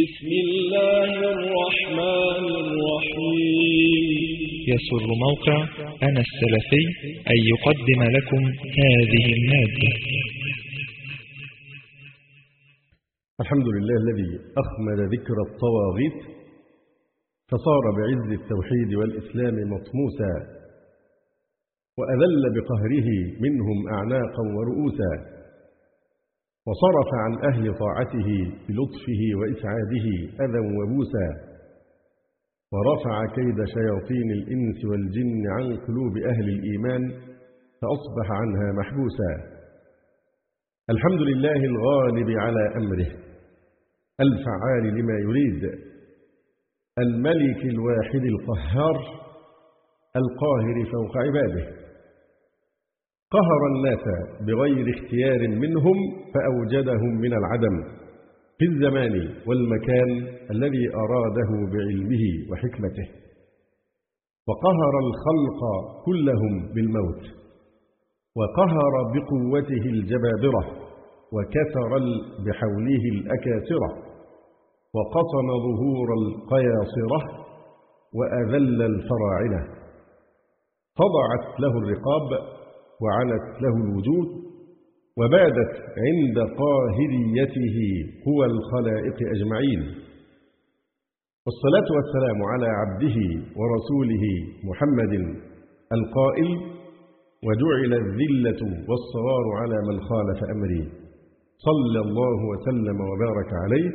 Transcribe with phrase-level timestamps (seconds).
[0.00, 4.06] بسم الله الرحمن الرحيم.
[4.72, 5.58] يسر موقع
[6.08, 6.84] أنا السلفي
[7.32, 8.42] أن يقدم لكم
[8.80, 9.90] هذه المادة
[13.40, 14.30] الحمد لله الذي
[14.62, 16.18] أخمد ذكر الطواغيت
[17.50, 20.34] فصار بعز التوحيد والإسلام مطموسا
[21.98, 23.08] وأذل بقهره
[23.40, 25.31] منهم أعناقا ورؤوسا.
[26.66, 28.28] وصرف عن أهل طاعته
[28.68, 30.06] بلطفه وإسعاده
[30.44, 31.28] أذى وبوسا
[32.72, 37.10] ورفع كيد شياطين الإنس والجن عن قلوب أهل الإيمان
[37.82, 39.52] فأصبح عنها محبوسا.
[40.90, 43.10] الحمد لله الغالب على أمره
[44.20, 45.64] الفعال لما يريد
[46.98, 48.96] الملك الواحد القهار
[50.16, 51.81] القاهر فوق عباده.
[53.32, 54.04] قهر الناس
[54.46, 55.96] بغير اختيار منهم
[56.34, 57.76] فأوجدهم من العدم
[58.58, 59.14] في الزمان
[59.46, 60.10] والمكان
[60.50, 63.08] الذي أراده بعلمه وحكمته.
[64.48, 65.60] وقهر الخلق
[66.06, 67.22] كلهم بالموت
[68.36, 70.64] وقهر بقوته الجبابرة
[71.34, 71.90] وكثر
[72.46, 73.90] بحوله الأكاسرة
[74.94, 77.20] وقصم ظهور القياصرة
[78.14, 79.60] وأذل الفراعنة.
[81.00, 82.28] فضعت له الرقاب
[83.02, 84.28] وعنت له الوجود
[85.18, 85.72] وبادت
[86.06, 87.76] عند قاهريته
[88.26, 89.82] قوى الخلائق أجمعين.
[91.46, 93.18] والصلاة والسلام على عبده
[93.58, 94.24] ورسوله
[94.68, 95.12] محمد
[95.92, 96.50] القائل
[97.46, 100.84] وجعل الذلة والصغار على من خالف أمري.
[101.68, 103.90] صلى الله وسلم وبارك عليه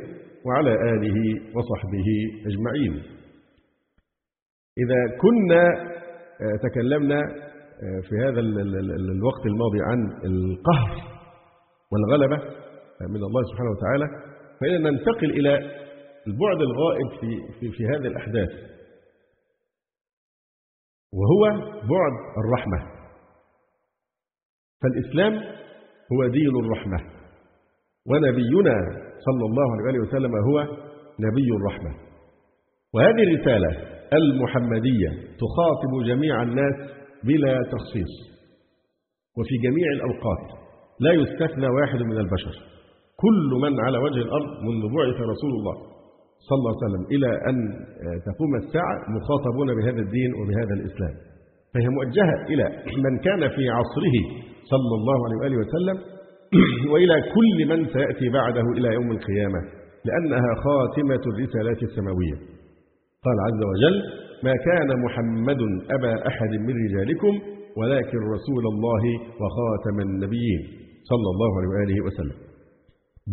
[0.46, 1.18] وعلى آله
[1.56, 2.08] وصحبه
[2.46, 3.02] أجمعين.
[4.78, 5.64] إذا كنا
[6.62, 7.20] تكلمنا
[7.78, 11.02] في هذا الوقت الماضي عن القهر
[11.92, 12.36] والغلبة
[13.00, 14.06] من الله سبحانه وتعالى
[14.60, 15.54] فإننا ننتقل إلى
[16.26, 18.48] البعد الغائب في, في, في هذه الأحداث
[21.12, 22.12] وهو بعد
[22.44, 22.98] الرحمة.
[24.82, 25.34] فالإسلام
[26.12, 26.98] هو دين الرحمة
[28.06, 28.74] ونبينا
[29.18, 30.60] صلى الله عليه وسلم هو
[31.20, 31.94] نبي الرحمة.
[32.94, 36.74] وهذه الرسالة المحمدية تخاطب جميع الناس
[37.24, 38.12] بلا تخصيص.
[39.38, 40.44] وفي جميع الأوقات
[41.00, 42.54] لا يستثنى واحد من البشر.
[43.24, 45.76] كل من على وجه الأرض منذ بعث رسول الله
[46.48, 47.56] صلى الله عليه وسلم إلى أن
[48.28, 51.14] تقوم الساعة مخاطبون بهذا الدين وبهذا الإسلام.
[51.74, 52.64] فهي موجهة إلى
[53.04, 54.16] من كان في عصره
[54.72, 55.98] صلى الله عليه وآله وسلم
[56.92, 59.60] وإلى كل من سيأتي بعده إلى يوم القيامة
[60.04, 62.36] لأنها خاتمة الرسالات السماوية.
[63.24, 63.96] قال عز وجل
[64.44, 65.60] ما كان محمد
[65.90, 67.34] أبا أحد من رجالكم
[67.76, 69.02] ولكن رسول الله
[69.40, 70.60] وخاتم النبيين
[71.10, 72.36] صلى الله عليه وآله وسلم.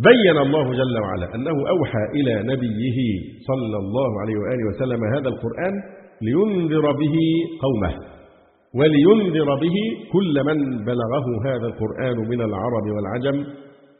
[0.10, 2.98] بين الله جل وعلا أنه أوحى إلى نبيه
[3.50, 5.74] صلى الله عليه وآله وسلم هذا القرآن
[6.22, 7.16] لينذر به
[7.66, 7.94] قومه
[8.80, 9.78] ولينذر به
[10.14, 13.38] كل من بلغه هذا القرآن من العرب والعجم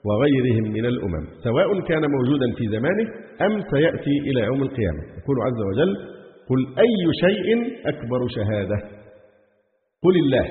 [0.08, 3.06] وغيرهم من الأمم سواء كان موجودا في زمانه
[3.42, 5.02] أم سيأتي إلى يوم القيامة.
[5.20, 5.92] يقول عز وجل
[6.50, 7.48] قل أي شيء
[7.86, 8.78] أكبر شهادة؟
[10.04, 10.46] قل الله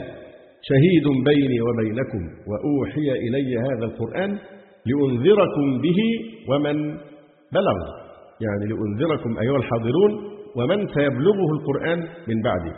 [0.68, 4.38] شهيد بيني وبينكم وأوحي إلي هذا القرآن
[4.86, 6.00] لأنذركم به
[6.50, 6.76] ومن
[7.52, 7.78] بلغ
[8.40, 10.12] يعني لأنذركم أيها الحاضرون
[10.56, 12.72] ومن سيبلغه القرآن من بعدي.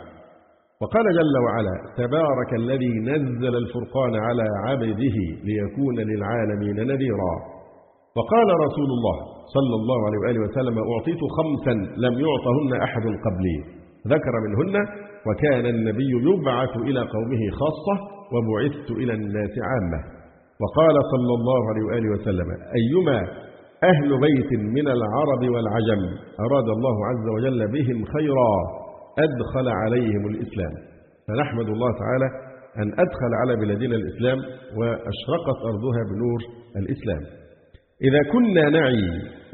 [0.81, 7.33] وقال جل وعلا تبارك الذي نزل الفرقان على عبده ليكون للعالمين نذيرا.
[8.17, 11.73] وقال رسول الله صلى الله عليه وآله وسلم أعطيت خمسا
[12.05, 13.57] لم يعطهن أحد قبلي.
[14.07, 14.75] ذكر منهن
[15.27, 17.95] وكان النبي يبعث إلى قومه خاصة
[18.33, 19.99] وبعثت إلى الناس عامة.
[20.61, 22.49] وقال صلى الله عليه وآله وسلم
[22.79, 23.19] أيما
[23.83, 26.01] أهل بيت من العرب والعجم
[26.45, 28.53] أراد الله عز وجل بهم خيرا
[29.19, 30.73] أدخل عليهم الإسلام.
[31.27, 32.27] فنحمد الله تعالى
[32.77, 34.37] أن أدخل على بلادنا الإسلام
[34.77, 36.39] وأشرقت أرضها بنور
[36.75, 37.46] الإسلام.
[38.01, 39.03] إذا كنا نعي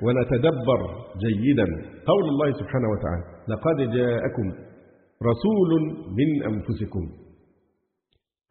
[0.04, 0.82] ونتدبر
[1.24, 1.66] جيدا
[2.06, 4.48] قول الله سبحانه وتعالى لقد جاءكم
[5.32, 5.72] رسول
[6.20, 7.04] من أنفسكم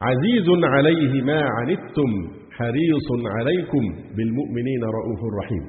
[0.02, 2.10] عزيز عليه ما عنتم
[2.50, 3.84] حريص عليكم
[4.16, 5.64] بالمؤمنين رؤوف رحيم.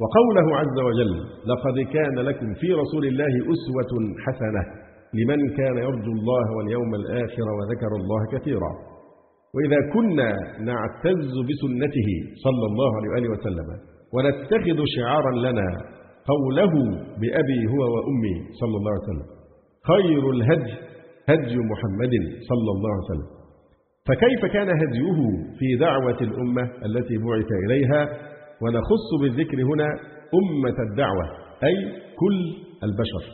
[0.00, 1.12] وقوله عز وجل
[1.46, 3.92] لقد كان لكم في رسول الله أسوة
[4.24, 4.62] حسنة
[5.14, 8.91] لمن كان يرجو الله واليوم الآخر وذكر الله كثيرا.
[9.54, 10.30] وإذا كنا
[10.70, 12.08] نعتز بسنته
[12.44, 13.68] صلى الله عليه وآله وسلم
[14.14, 15.68] ونتخذ شعارا لنا
[16.32, 16.72] قوله
[17.20, 19.28] بأبي هو وأمي صلى الله عليه وسلم
[19.92, 20.74] خير الهدي
[21.28, 22.14] هدي محمد
[22.50, 23.28] صلى الله عليه وسلم.
[24.08, 25.18] فكيف كان هديه
[25.58, 28.02] في دعوة الأمة التي بعث إليها؟
[28.62, 29.88] ونخص بالذكر هنا
[30.40, 31.24] أمة الدعوة
[31.64, 31.76] أي
[32.20, 32.38] كل
[32.84, 33.24] البشر.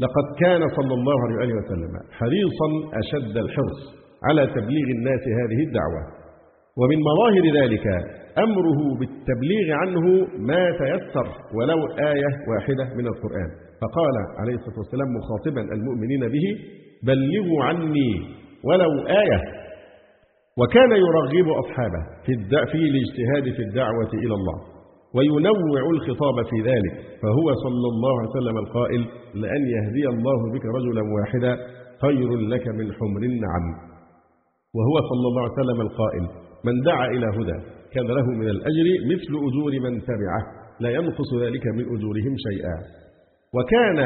[0.00, 2.68] لقد كان صلى الله عليه وسلم حريصا
[3.00, 3.80] أشد الحرص.
[4.24, 6.02] على تبليغ الناس هذه الدعوة.
[6.80, 7.86] ومن مظاهر ذلك
[8.38, 10.04] أمره بالتبليغ عنه
[10.38, 11.26] ما تيسر
[11.56, 11.78] ولو
[12.12, 13.50] آية واحدة من القرآن.
[13.80, 16.46] فقال عليه الصلاة والسلام مخاطبا المؤمنين به
[17.02, 18.12] بلغوا عني
[18.64, 19.40] ولو آية.
[20.60, 22.32] وكان يرغب أصحابه في,
[22.70, 24.58] في الاجتهاد في الدعوة إلى الله
[25.14, 26.94] وينوع الخطاب في ذلك.
[27.22, 31.56] فهو صلى الله عليه وسلم القائل لأن يهدي الله بك رجلا واحدا
[32.02, 33.87] خير لك من حمر النعم.
[34.78, 36.24] وهو صلى الله عليه وسلم القائل
[36.66, 37.58] من دعا إلى هدى
[37.94, 40.42] كان له من الأجر مثل أجور من تبعه
[40.80, 42.76] لا ينقص ذلك من أجورهم شيئا.
[43.56, 43.98] وكان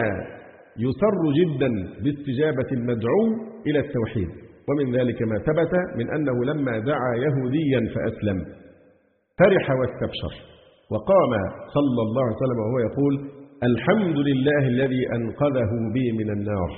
[0.87, 1.71] يسر جدا
[2.03, 3.23] باستجابة المدعو
[3.67, 4.29] إلى التوحيد
[4.69, 8.39] ومن ذلك ما ثبت من أنه لما دعا يهوديا فأسلم
[9.39, 10.35] فرح واستبشر
[10.91, 11.33] وقام
[11.77, 13.15] صلى الله عليه وسلم وهو يقول
[13.71, 16.71] الحمد لله الذي أنقذه بي من النار.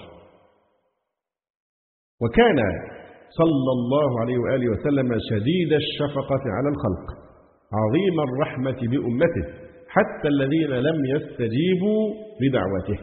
[2.23, 2.58] وكان
[3.39, 7.05] صلى الله عليه وآله وسلم شديد الشفقة على الخلق
[7.81, 9.45] عظيم الرحمة بأمته
[9.89, 12.03] حتى الذين لم يستجيبوا
[12.43, 12.99] لدعوته.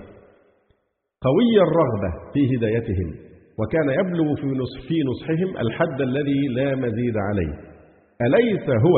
[1.27, 3.09] قوي الرغبة في هدايتهم
[3.59, 7.53] وكان يبلغ في نصح في نصحهم الحد الذي لا مزيد عليه.
[8.25, 8.97] أليس هو؟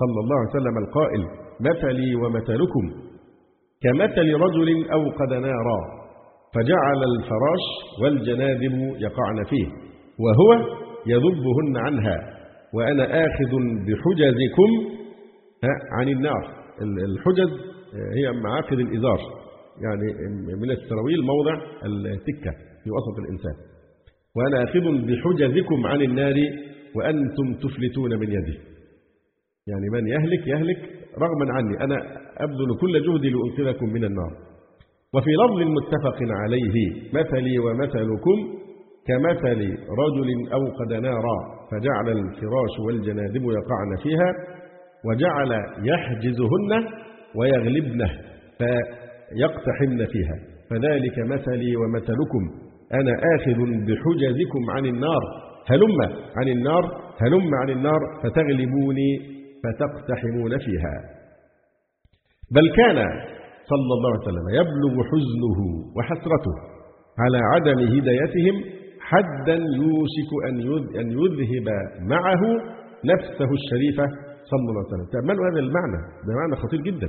[0.00, 1.22] صلى الله عليه وسلم القائل
[1.60, 2.84] مثلي ومثلكم.
[3.82, 5.80] كمثل رجل أوقد نارا
[6.54, 7.64] فجعل الفراش
[8.02, 9.89] والجنادب يقعن فيه.
[10.22, 10.50] وهو
[11.06, 12.16] يذبهن عنها.
[12.74, 13.52] وأنا آخذ
[13.86, 14.70] بحجزكم
[15.92, 16.54] عن النار.
[16.82, 17.50] الحجز
[18.16, 19.20] هي معاقد الإزار.
[19.84, 20.06] يعني
[20.62, 22.50] من السراويل موضع التكة
[22.84, 23.54] في وسط الإنسان.
[24.36, 26.34] وأنا آخذ بحجزكم عن النار
[26.96, 28.58] وأنتم تفلتون من يدي
[29.66, 30.78] يعني من يهلك يهلك
[31.18, 31.84] رغما عني.
[31.84, 31.96] أنا
[32.36, 34.32] أبذل كل جهدي لأنقذكم من النار.
[35.14, 36.74] وفي لفظ متفق عليه
[37.12, 38.59] مثلي ومثلكم
[39.10, 39.60] كمثل
[40.02, 41.38] رجل أوقد نارا
[41.70, 44.32] فجعل الفراش والجنادب يقعن فيها
[45.04, 45.52] وجعل
[45.82, 46.88] يحجزهن
[47.36, 48.10] ويغلبنه
[48.58, 50.36] فيقتحمن فيها.
[50.70, 52.42] فذلك مثلي ومثلكم.
[52.94, 55.22] أنا آخذ بحجزكم عن النار.
[55.70, 56.00] هلم
[56.36, 56.84] عن النار.
[57.22, 58.00] هلم عن النار.
[58.22, 59.20] فتغلبوني
[59.64, 60.94] فتقتحمون فيها.
[62.54, 62.98] بل كان
[63.70, 65.58] صلى الله عليه وسلم يبلغ حزنه
[65.96, 66.54] وحسرته
[67.18, 68.79] على عدم هدايتهم
[69.10, 70.30] حدا يوشك
[71.00, 71.68] أن يذهب
[72.14, 72.42] معه
[73.12, 74.06] نفسه الشريفة
[74.50, 75.08] صلى الله عليه وسلم.
[75.16, 77.08] تأملوا هذا المعنى؟ ده معنى خطير جدا.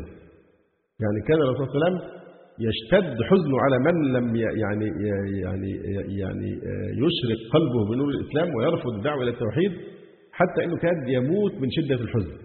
[1.03, 2.21] يعني كان الرسول صلى الله عليه وسلم
[2.67, 4.87] يشتد حزنه على من لم يعني
[5.45, 5.69] يعني
[6.21, 6.49] يعني
[7.03, 9.71] يشرق قلبه بنور الإسلام ويرفض الدعوة إلى التوحيد
[10.31, 12.35] حتى أنه كاد يموت من شدة الحزن.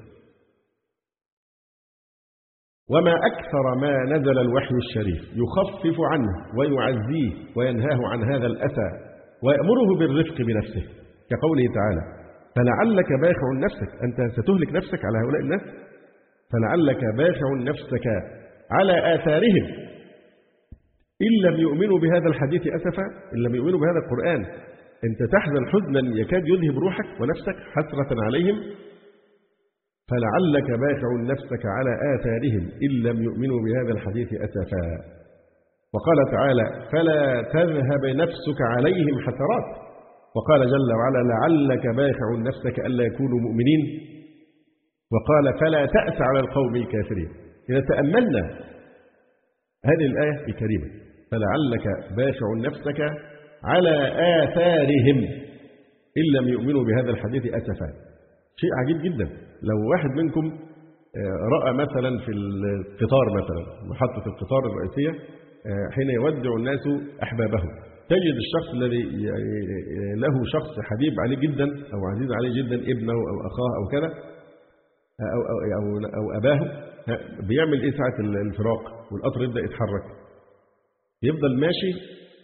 [2.90, 9.05] وما أكثر ما نزل الوحي الشريف يخفف عنه ويعزيه وينهاه عن هذا الأسى
[9.46, 10.84] ويأمره بالرفق بنفسه
[11.31, 12.02] كقوله تعالى
[12.56, 13.90] فلعلك باخع نفسك.
[14.04, 15.60] أنت ستهلك نفسك على هؤلاء الناس؟
[16.52, 18.06] فلعلك باخع نفسك
[18.70, 19.66] على آثارهم.
[21.26, 23.02] إن لم يؤمنوا بهذا الحديث أسفا
[23.34, 24.46] إن لم يؤمنوا بهذا القرآن
[25.04, 28.56] أنت تحزن حزنا يكاد يذهب روحك ونفسك حسرة عليهم.
[30.10, 32.70] فلعلك باخع نفسك على آثارهم.
[32.82, 35.15] إن لم يؤمنوا بهذا الحديث أسفا.
[35.95, 39.87] وقال تعالى فلا تذهب نفسك عليهم حسرات.
[40.37, 43.81] وقال جل وعلا لعلك باخع نفسك ألا يكونوا مؤمنين.
[45.12, 47.28] وقال فلا تأس على القوم الكافرين.
[47.71, 48.43] إذا تأملنا
[49.85, 50.87] هذه الآية الكريمة
[51.31, 53.00] فلعلك باخع نفسك
[53.64, 53.95] على
[54.43, 55.19] آثارهم.
[56.19, 57.87] إن لم يؤمنوا بهذا الحديث أسفا.
[58.57, 59.25] شيء عجيب جدا.
[59.62, 60.66] لو واحد منكم
[61.16, 65.23] آه، رأى مثلا في القطار مثلا محطة القطار الرئيسية
[65.94, 66.85] حين يودع الناس
[67.23, 67.70] أحبابهم.
[68.08, 69.02] تجد الشخص الذي
[70.16, 74.06] له شخص حبيب عليه جدا أو عزيز عليه جدا ابنه أو أخاه أو كذا
[75.35, 76.61] أو, أو, أو, أو أباه
[77.49, 80.06] بيعمل إيه ساعة الفراق والقطر يبدأ يتحرك.
[81.23, 81.92] يفضل ماشي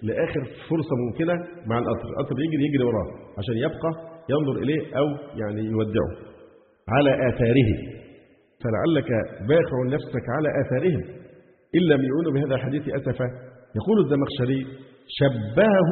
[0.03, 1.35] لآخر فرصة ممكنة
[1.67, 2.09] مع القطر.
[2.09, 3.07] القطر يجري يجري وراه
[3.39, 3.91] عشان يبقى
[4.31, 5.07] ينظر إليه أو
[5.41, 6.11] يعني يودعه
[6.89, 7.71] على آثاره.
[8.65, 9.09] فلعلك
[9.49, 11.22] باخع نفسك على آثارهم.
[11.77, 13.25] إن لم يؤمنوا بهذا الحديث أسفا.
[13.79, 14.67] يقول الزمخشري
[15.19, 15.91] شبهه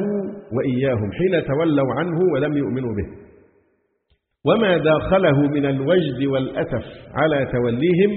[0.55, 3.07] وإياهم حين تولوا عنه ولم يؤمنوا به.
[4.45, 8.11] وما داخله من الوجد والأسف على توليهم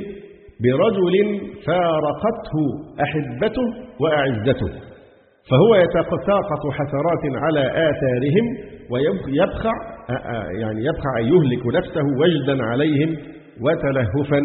[0.62, 2.56] برجل فارقته
[3.04, 3.66] أحبته
[4.00, 4.72] وأعزته.
[5.50, 8.46] فهو يتساقط حسرات على آثارهم
[8.90, 9.72] ويبخع
[10.60, 13.16] يعني يبخع أن يهلك نفسه وجدا عليهم
[13.60, 14.40] وتلهفا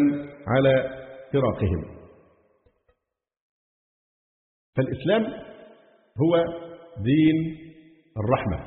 [0.48, 0.84] على
[1.32, 1.99] فراقهم.
[4.76, 5.22] فالإسلام
[6.22, 6.44] هو
[7.04, 7.56] دين
[8.24, 8.58] الرحمة.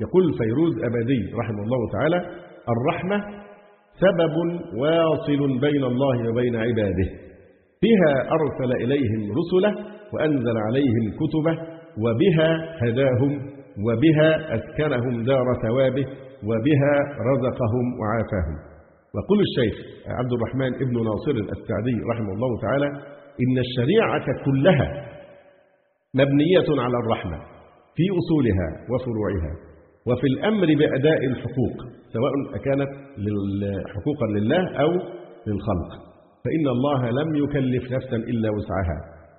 [0.00, 2.16] يقول فيروز أبدي رحمه الله تعالى
[2.68, 3.18] الرحمة
[4.00, 4.34] سبب
[4.80, 7.08] واصل بين الله وبين عباده.
[7.82, 13.32] بها أرسل إليهم رسله وأنزل عليهم كتبه وبها هداهم
[13.86, 16.06] وبها أسكنهم دار ثوابه
[16.42, 16.94] وبها
[17.30, 18.56] رزقهم وعافاهم.
[19.14, 22.86] وقل الشيخ عبد الرحمن ابن ناصر السعدي رحمه الله تعالى
[23.44, 25.05] إن الشريعة كلها
[26.20, 27.38] مبنية على الرحمة
[27.96, 29.52] في أصولها وفروعها.
[30.08, 31.76] وفي الأمر بأداء الحقوق
[32.14, 32.32] سواء
[32.66, 32.90] كانت
[33.94, 34.90] حقوقا لله أو
[35.46, 35.90] للخلق.
[36.44, 38.98] فإن الله لم يكلف نفسا إلا وسعها.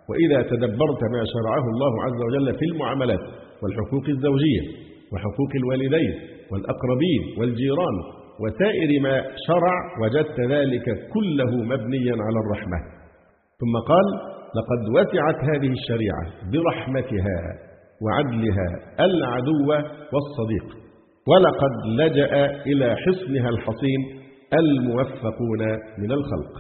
[0.10, 3.24] وإذا تدبرت ما شرعه الله عز وجل في المعاملات
[3.64, 4.64] والحقوق الزوجية
[5.12, 6.14] وحقوق الوالدين
[6.52, 7.96] والأقربين والجيران
[8.44, 9.16] وسائر ما
[9.48, 12.78] شرع وجدت ذلك كله مبنيا على الرحمة.
[13.60, 17.40] ثم قال لقد وسعت هذه الشريعة برحمتها
[18.02, 19.70] وعدلها العدو
[20.14, 20.78] والصديق
[21.28, 24.22] ولقد لجأ إلى حصنها الحصين
[24.54, 25.62] الموفقون
[25.98, 26.54] من الخلق.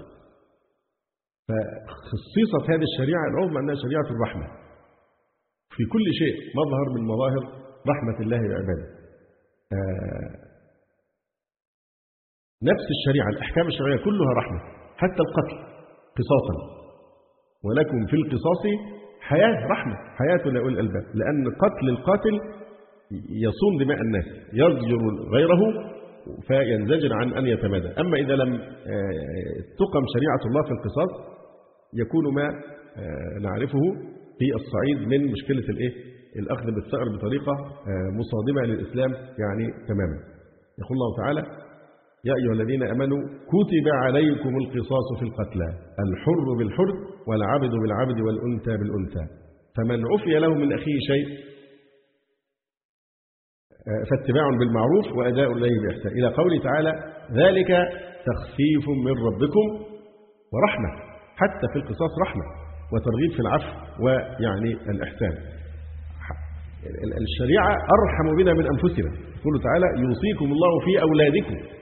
[1.47, 4.47] فخصيصة هذه الشريعة العظمى أنها شريعة الرحمة.
[5.69, 7.43] في كل شيء مظهر من مظاهر
[7.87, 8.87] رحمة الله بعباده
[9.73, 10.47] آه
[12.63, 14.59] نفس الشريعة الأحكام الشرعية كلها رحمة
[14.97, 15.57] حتى القتل
[16.17, 16.76] قصاصا
[17.67, 18.61] ولكم في القصاص
[19.21, 22.39] حياة رحمة حياة لأولي الألباب لأن قتل القاتل
[23.45, 24.99] يصون دماء الناس يزجر
[25.35, 25.61] غيره
[26.47, 28.57] فينزجر عن أن يتمادى أما إذا لم
[29.79, 31.11] تقم شريعة الله في القصاص
[31.93, 32.47] يكون ما
[33.41, 33.79] نعرفه
[34.39, 35.91] في الصعيد من مشكلة الإيه؟
[36.39, 37.53] الأخذ بالثأر بطريقة
[38.19, 40.17] مصادمة للإسلام يعني تماما
[40.79, 41.66] يقول الله تعالى
[42.25, 45.69] يا أيها الذين أمنوا كتب عليكم القصاص في القتلى
[45.99, 46.89] الحر بالحر
[47.27, 49.25] والعبد بالعبد والأنثى بالأنثى.
[49.77, 51.27] فمن عفي له من أخيه شيء
[54.09, 56.91] فاتباع بالمعروف وأداء إليه بإحسان إلى قوله تعالى
[57.31, 57.67] ذلك
[58.25, 59.65] تخفيف من ربكم
[60.53, 60.89] ورحمة
[61.35, 62.43] حتى في القصاص رحمة
[62.93, 65.37] وترغيب في العفو ويعني الإحسان.
[67.27, 69.11] الشريعة أرحم بنا من أنفسنا.
[69.39, 71.77] يقول تعالى يوصيكم الله في أولادكم.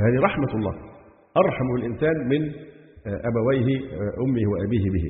[0.00, 0.74] هذه رحمة الله
[1.36, 2.42] أرحم الإنسان من
[3.06, 3.68] أبويه
[4.24, 5.06] أمه وأبيه به.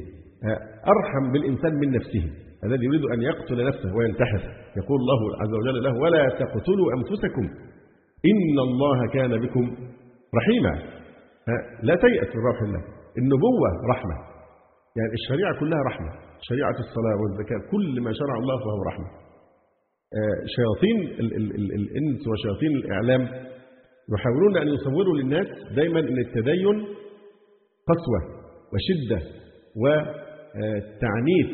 [0.94, 2.24] أرحم بالإنسان من نفسه
[2.64, 4.42] الذي يريد أن يقتل نفسه وينتحر.
[4.76, 7.44] يقول الله عز وجل له ولا تقتلوا أنفسكم
[8.30, 9.76] إن الله كان بكم
[10.34, 10.82] رحيما.
[11.82, 12.82] لا تيأس من روح الله.
[13.18, 14.14] النبوة رحمة.
[14.96, 16.10] يعني الشريعة كلها رحمة.
[16.40, 19.08] شريعة الصلاة والزكاة كل ما شرع الله فهو رحمة.
[20.56, 23.28] شياطين ال ال ال الإنس وشياطين الإعلام
[24.14, 25.46] يحاولون أن يصوروا للناس
[25.76, 26.76] دايما أن التدين
[27.90, 28.20] قسوة
[28.72, 29.20] وشدة
[29.76, 31.50] وتعنيف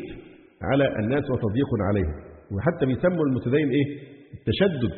[0.61, 2.15] على الناس وتضييق عليهم.
[2.55, 3.87] وحتى بيسموا المتدين إيه؟
[4.33, 4.93] التشدد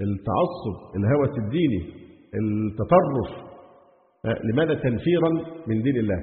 [0.00, 1.82] التعصب الهوس الديني
[2.34, 3.52] التطرف.
[4.52, 5.30] لماذا تنفيرا
[5.66, 6.18] من دين الله؟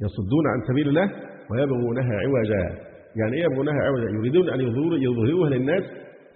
[0.00, 1.10] يصدون عن سبيل الله
[1.50, 2.90] ويبغونها عوجا.
[3.16, 4.60] يعني إيه يبغونها عوجا؟ يريدون أن
[5.02, 5.82] يظهروها للناس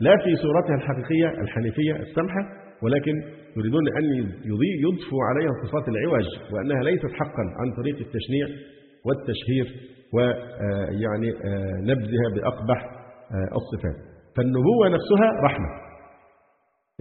[0.00, 3.14] لا في صورتها الحقيقية الحنيفية السمحة ولكن
[3.56, 4.04] يريدون أن
[4.84, 8.46] يضفوا عليها صفات العوج وأنها ليست حقا عن طريق التشنيع
[9.06, 9.66] والتشهير
[10.14, 11.28] ويعني
[11.90, 12.78] نبذها بأقبح
[13.60, 13.96] الصفات.
[14.36, 15.68] فالنبوة نفسها رحمة.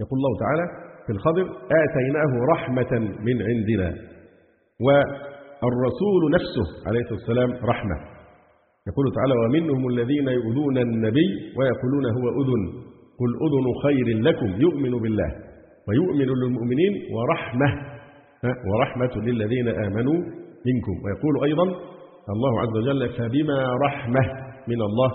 [0.00, 0.66] يقول الله تعالى
[1.06, 1.42] في الخضر
[1.84, 3.88] آتيناه رحمة من عندنا.
[4.84, 7.96] والرسول نفسه عليه الصلاة والسلام رحمة.
[8.88, 12.62] يقول تعالى ومنهم الذين يؤذون النبي ويقولون هو أذن.
[13.20, 15.30] قل أذن خير لكم يؤمن بالله.
[15.88, 17.68] ويؤمن للمؤمنين ورحمة
[18.44, 20.18] ورحمة للذين آمنوا
[20.68, 20.94] منكم.
[21.04, 21.64] ويقول أيضا
[22.34, 24.20] الله عز وجل فبما رحمة
[24.68, 25.10] من الله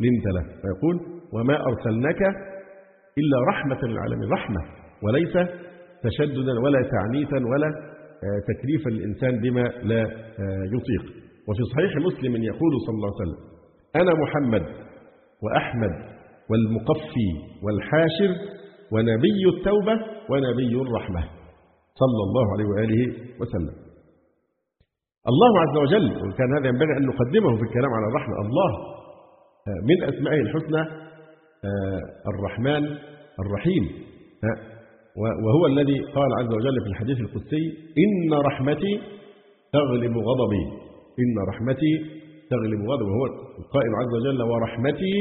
[0.00, 0.42] لنت له.
[0.62, 0.96] فيقول
[1.34, 2.22] وما أرسلناك
[3.18, 4.60] إلا رحمة للعالمين رحمة
[5.02, 5.32] وليس
[6.02, 7.70] تشددا ولا تعنيفا ولا
[8.48, 10.02] تكليفا للإنسان بما لا
[10.74, 11.04] يطيق.
[11.48, 13.40] وفي صحيح مسلم يقول صلى الله عليه وسلم
[13.96, 14.64] أنا محمد
[15.42, 15.94] وأحمد
[16.50, 17.28] والمقفي
[17.62, 18.30] والحاشر
[18.92, 19.94] ونبي التوبة
[20.30, 21.22] ونبي الرحمة.
[22.02, 23.02] صلى الله عليه وآله
[23.40, 23.74] وسلم.
[25.32, 28.34] الله عز وجل وكان هذا ينبغي أن نقدمه في الكلام على الرحمة.
[28.46, 28.70] الله
[29.88, 30.82] من أسمائه الحسنى
[32.32, 32.84] الرحمن
[33.40, 33.84] الرحيم.
[35.44, 37.64] وهو الذي قال عز وجل في الحديث القدسي
[38.04, 39.00] إن رحمتي
[39.72, 40.64] تغلب غضبي.
[41.22, 41.92] إن رحمتي
[42.50, 43.10] تغلب غضبي.
[43.10, 43.26] وهو
[43.58, 45.14] القائل عز وجل ورحمتي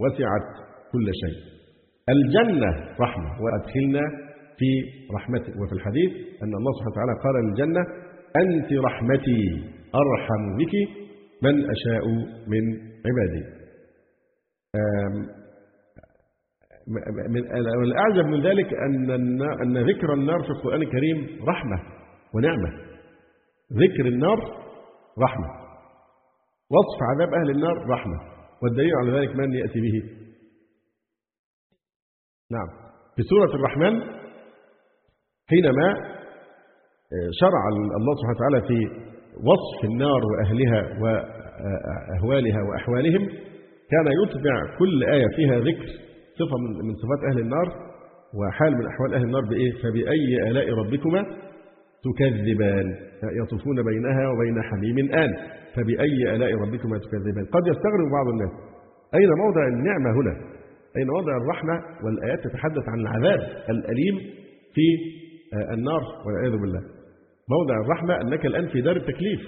[0.00, 0.48] وسعت
[0.92, 1.59] كل شيء.
[2.08, 4.00] الجنة رحمة وأدخلنا
[4.58, 4.70] في
[5.14, 6.10] رحمته وفي الحديث
[6.42, 7.80] أن الله سبحانه وتعالى قال للجنة
[8.36, 9.40] أنت رحمتي
[9.94, 10.74] أرحم بك
[11.42, 12.04] من أشاء
[12.48, 12.62] من
[13.06, 13.60] عبادي.
[17.80, 19.10] والأعجب من ذلك أن
[19.62, 21.80] أن ذكر النار في القرآن الكريم رحمة
[22.34, 22.70] ونعمة.
[23.72, 24.38] ذكر النار
[25.22, 25.48] رحمة.
[26.70, 28.20] وصف عذاب أهل النار رحمة.
[28.62, 30.02] والدليل على ذلك من يأتي به؟
[32.52, 32.68] نعم.
[33.16, 34.00] في سورة الرحمن
[35.50, 35.94] حينما
[37.40, 37.62] شرع
[37.98, 38.78] الله سبحانه وتعالى في
[39.50, 43.28] وصف النار وأهلها وأهوالها وأحوالهم
[43.90, 45.86] كان يتبع كل آية فيها ذكر
[46.38, 47.68] صفة من صفات أهل النار
[48.34, 51.22] وحال من أحوال أهل النار بإيه؟ فبأي آلاء ربكما
[52.04, 52.86] تكذبان
[53.42, 55.30] يطوفون بينها وبين حميم آن.
[55.76, 57.44] فبأي آلاء ربكما تكذبان.
[57.44, 58.50] قد يستغرب بعض الناس
[59.14, 60.59] أين موضع النعمة هنا؟
[60.96, 64.16] أين موضع الرحمة والآيات تتحدث عن العذاب الأليم
[64.74, 64.86] في
[65.72, 66.80] النار والعياذ بالله.
[67.48, 69.40] موضع الرحمة أنك الآن في دار التكليف.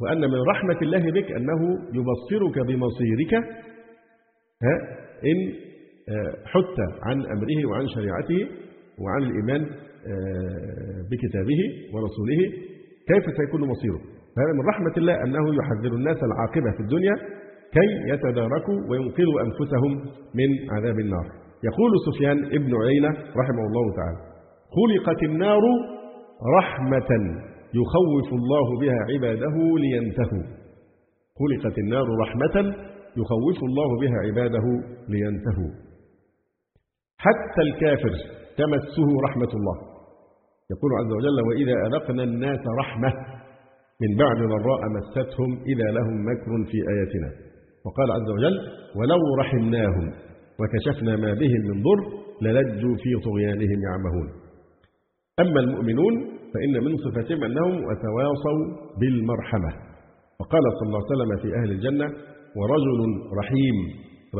[0.00, 1.60] وأن من رحمة الله بك أنه
[1.94, 3.34] يبصرك بمصيرك
[4.62, 4.76] ها
[5.24, 5.52] إن
[6.46, 8.46] حدت عن أمره وعن شريعته
[8.98, 9.60] وعن الإيمان
[11.10, 11.60] بكتابه
[11.92, 12.40] ورسوله
[13.08, 14.00] كيف سيكون مصيره؟
[14.36, 17.14] فهذا من رحمة الله أنه يحذر الناس العاقبة في الدنيا
[17.74, 19.92] كي يتداركوا وينقذوا أنفسهم
[20.34, 21.26] من عذاب النار.
[21.68, 24.18] يقول سفيان ابن عيينة رحمه الله تعالى
[24.76, 25.62] خلقت النار
[26.58, 27.10] رحمة
[27.80, 30.44] يخوف الله بها عباده لينتهوا.
[31.40, 32.56] خلقت النار رحمة
[33.16, 34.66] يخوف الله بها عباده
[35.08, 35.72] لينتهوا.
[37.18, 38.12] حتى الكافر
[38.56, 39.76] تمسه رحمة الله.
[40.70, 43.12] يقول عز وجل وإذا أذقنا الناس رحمة
[44.02, 47.53] من بعد ضراء مستهم إذا لهم مكر في آياتنا.
[47.86, 48.56] وقال عز وجل
[48.96, 50.12] ولو رحمناهم
[50.60, 52.00] وكشفنا ما بهم من ضر
[52.42, 54.28] للجوا في طغيانهم يعمهون.
[55.40, 56.14] أما المؤمنون
[56.54, 58.60] فإن من صفاتهم أنهم وتواصوا
[59.00, 59.70] بالمرحمة.
[60.40, 62.06] وقال صلى الله عليه وسلم في أهل الجنة
[62.58, 63.00] ورجل
[63.40, 63.76] رحيم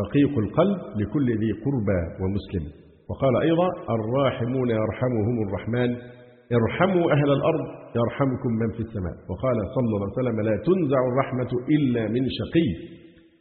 [0.03, 2.65] رقيق القلب لكل ذي قربى ومسلم
[3.09, 5.91] وقال أيضا الراحمون يرحمهم الرحمن.
[6.61, 7.65] ارحموا أهل الأرض
[8.01, 9.15] يرحمكم من في السماء.
[9.31, 12.69] وقال صلى الله عليه وسلم لا تنزع الرحمة إلا من شقي.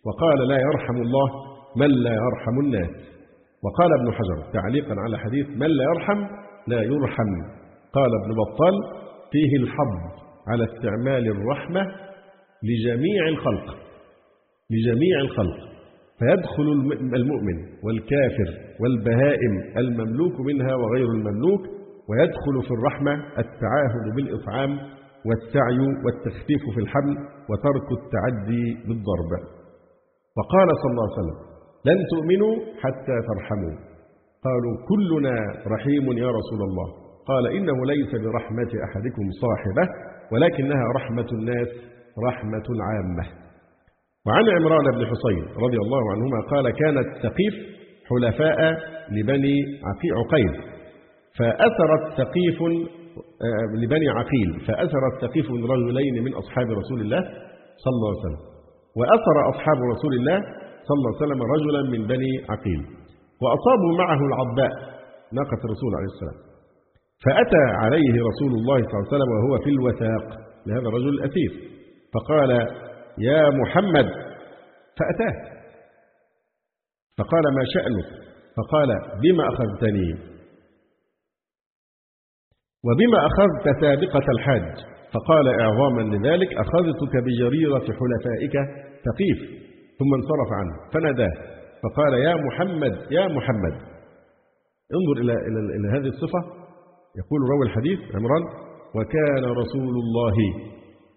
[0.06, 1.30] وقال لا يرحم الله
[1.76, 2.90] من لا يرحم الناس.
[3.64, 6.20] وقال ابن حجر تعليقا على حديث من لا يرحم
[6.68, 7.32] لا يرحم.
[7.94, 8.74] قال ابن بطال
[9.32, 9.94] فيه الحظ
[10.48, 11.82] على استعمال الرحمة
[12.64, 13.78] لجميع الخلق
[14.72, 15.74] لجميع الخلق.
[16.20, 16.68] فيدخل
[17.16, 18.50] المؤمن والكافر
[18.82, 21.62] والبهائم المملوك منها وغير المملوك
[22.10, 24.80] ويدخل في الرحمة التعاهد بالإطعام
[25.26, 27.16] والسعي والتخفيف في الحمل
[27.50, 29.63] وترك التعدي بالضرب.
[30.38, 31.40] وقال صلى الله عليه وسلم
[31.90, 33.76] لن تؤمنوا حتى ترحموا.
[34.46, 35.36] قالوا كلنا
[35.76, 36.88] رحيم يا رسول الله.
[37.28, 39.86] قال إنه ليس برحمة أحدكم صاحبة
[40.32, 41.68] ولكنها رحمة الناس
[42.28, 43.26] رحمة عامة
[44.28, 47.54] وعن عمران بن حصين رضي الله عنهما قال كانت ثقيف
[48.10, 48.60] حلفاء
[49.12, 49.56] لبني
[50.20, 50.54] عقيل
[51.38, 52.62] فأثرت ثقيف
[53.84, 57.22] لبني عقيل فأثرت ثقيف رجلين من أصحاب رسول الله
[57.84, 58.53] صلى الله عليه وسلم.
[58.98, 60.40] وأثر أصحاب رسول الله
[60.88, 62.82] صلى الله عليه وسلم رجلا من بني عقيل
[63.42, 64.74] وأصابوا معه العضاء
[65.34, 66.38] ناقة الرسول عليه السلام.
[67.26, 71.52] فأتى عليه رسول الله صلى الله عليه وسلم وهو في الوثاق لهذا الرجل الأثير
[72.14, 72.52] فقال
[73.18, 74.08] يا محمد.
[75.00, 75.36] فأتاه.
[77.18, 78.06] فقال ما شأنك؟
[78.58, 78.90] فقال
[79.22, 80.34] بما أخذتني.
[82.86, 84.93] وبما أخذت سابقة الحاج.
[85.14, 88.56] فقال إعظاما لذلك أخذتك بجريرة حلفائك؟
[89.08, 89.40] ثقيف
[90.00, 91.34] ثم انصرف عنه فناداه
[91.84, 93.74] فقال يا محمد يا محمد.
[94.98, 96.40] انظر إلى, إلى, إلى هذه الصفة.
[97.22, 98.44] يقول راوي الحديث عمران
[98.96, 100.36] وكان رسول الله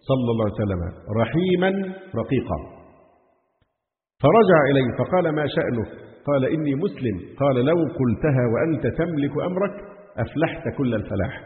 [0.00, 0.80] صلى الله عليه وسلم
[1.20, 1.70] رحيما
[2.20, 2.58] رقيقا.
[4.22, 5.88] فرجع إليه فقال ما شأنك
[6.26, 7.20] قال إني مسلم.
[7.40, 9.74] قال لو قلتها وأنت تملك أمرك
[10.18, 11.40] أفلحت كل الفلاح.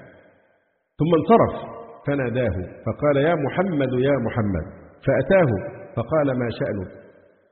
[0.99, 1.80] ثم انصرف.
[2.07, 4.65] فناداه فقال يا محمد يا محمد.
[5.07, 5.51] فأتاه
[5.97, 6.91] فقال ما شأنك؟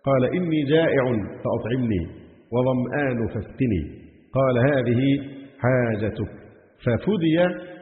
[0.04, 1.04] قال إني جائع
[1.42, 2.02] فأطعمني
[2.52, 3.82] وظمآن فاسقني
[4.32, 5.00] قال هذه
[5.62, 6.30] حاجتك.
[6.84, 7.38] ففدي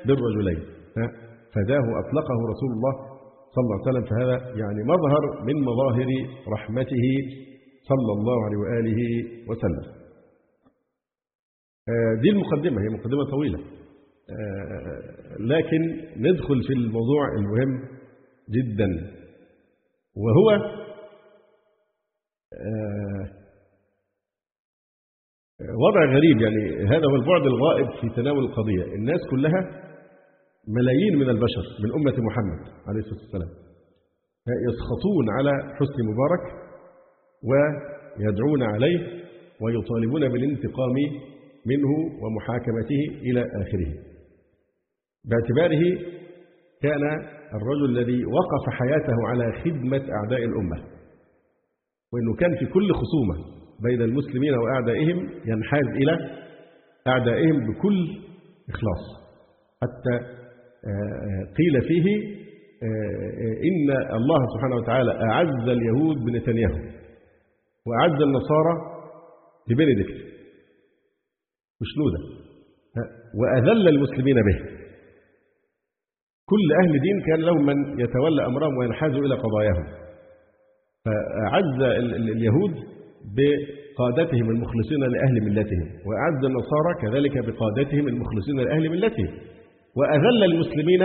[0.07, 0.61] بالرجلين.
[1.55, 2.95] فداه أطلقه رسول الله
[3.55, 4.05] صلى الله عليه وسلم.
[4.11, 6.09] فهذا يعني مظهر من مظاهر
[6.53, 7.07] رحمته
[7.91, 9.01] صلى الله عليه وآله
[9.49, 9.85] وسلم.
[12.23, 13.59] دي المقدمة هي مقدمة طويلة.
[15.41, 15.81] لكن
[16.17, 17.89] ندخل في الموضوع المهم
[18.51, 18.89] جدا.
[20.17, 20.77] وهو
[25.61, 28.85] وضع غريب يعني هذا هو البعد الغائب في تناول القضية.
[28.95, 29.87] الناس كلها
[30.69, 33.67] ملايين من البشر من أمة محمد عليه الصلاة والسلام
[34.69, 36.45] يسخطون على حسني مبارك
[37.49, 38.99] ويدعون عليه
[39.61, 40.95] ويطالبون بالانتقام
[41.67, 41.91] منه
[42.23, 44.16] ومحاكمته إلى آخره.
[45.27, 45.83] باعتباره
[46.83, 47.03] كان
[47.55, 50.77] الرجل الذي وقف حياته على خدمة أعداء الأمة
[52.13, 56.41] وأنه كان في كل خصومة بين المسلمين وأعدائهم ينحاز إلى
[57.07, 58.09] أعدائهم بكل
[58.69, 59.27] إخلاص.
[59.83, 60.27] حتى
[61.59, 62.37] قيل فيه
[63.69, 66.79] إن الله سبحانه وتعالى أعز اليهود بنتنياهو
[67.87, 68.75] وأعز النصارى
[69.69, 70.17] ببندكت
[71.81, 72.19] وشنودة
[73.35, 74.86] وأذل المسلمين به.
[76.51, 79.87] كل أهل دين كان لهم من يتولى أمرهم وينحاز إلى قضاياهم.
[81.05, 81.81] فأعز
[82.15, 82.75] اليهود
[83.37, 89.29] بقادتهم المخلصين لأهل ملتهم وأعز النصارى كذلك بقادتهم المخلصين لأهل ملتهم.
[89.97, 91.03] وأذل المسلمين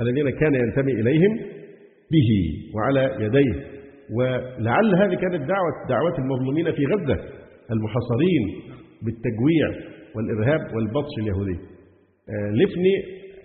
[0.00, 1.32] الذين كان ينتمي إليهم
[2.12, 2.30] به
[2.74, 3.76] وعلى يديه.
[4.16, 7.18] ولعل هذه كانت دعوة دعوة المظلومين في غزة
[7.70, 8.44] المحاصرين
[9.02, 9.68] بالتجويع
[10.16, 11.58] والإرهاب والبطش اليهودي.
[12.60, 12.94] لفني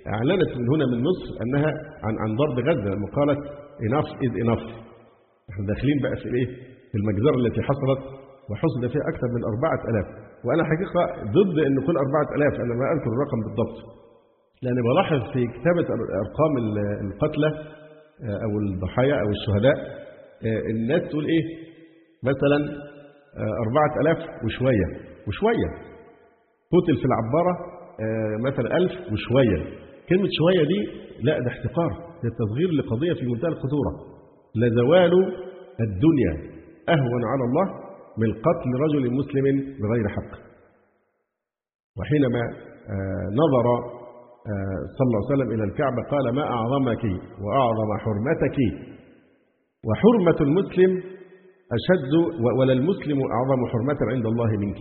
[0.07, 1.71] أعلنت من هنا من مصر أنها
[2.05, 3.39] عن عن ضرب غزة لما قالت
[3.87, 4.65] enough is enough.
[5.51, 6.47] إحنا داخلين بقى في إيه؟
[6.91, 8.01] في المجزرة التي حصلت
[8.49, 10.07] وحصل فيها أكثر من أربعة ألاف.
[10.45, 11.01] وأنا حقيقة
[11.37, 13.77] ضد أن كل أربعة ألاف أنا ما أذكر الرقم بالضبط.
[14.63, 15.87] لأن بلاحظ في كتابة
[16.23, 16.53] أرقام
[17.05, 17.49] القتلى
[18.45, 19.77] أو الضحايا أو الشهداء
[20.71, 21.43] الناس تقول إيه؟
[22.23, 22.59] مثلا
[23.65, 24.87] أربعة ألاف وشوية.
[25.27, 25.69] وشوية.
[26.73, 27.53] قتل في العبارة
[28.47, 29.80] مثلا ألف وشوية.
[30.11, 30.79] كلمة شوية دي
[31.27, 31.91] لا ده احتقار
[32.23, 33.91] ده تصغير لقضية في منتهى الخطورة
[34.61, 35.13] لزوال
[35.85, 36.33] الدنيا
[36.95, 37.65] أهون على الله
[38.21, 39.45] من قتل رجل مسلم
[39.81, 40.31] بغير حق.
[41.97, 42.41] وحينما
[43.41, 43.65] نظر
[44.97, 47.03] صلى الله عليه وسلم إلى الكعبة قال ما أعظمك
[47.43, 48.57] وأعظم حرمتك?
[49.87, 50.91] وحرمة المسلم
[51.77, 52.13] أشد
[52.59, 54.77] ولا المسلم أعظم حرمة عند الله منك.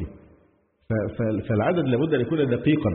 [1.49, 2.91] فالعدد لابد أن يكون دقيقا.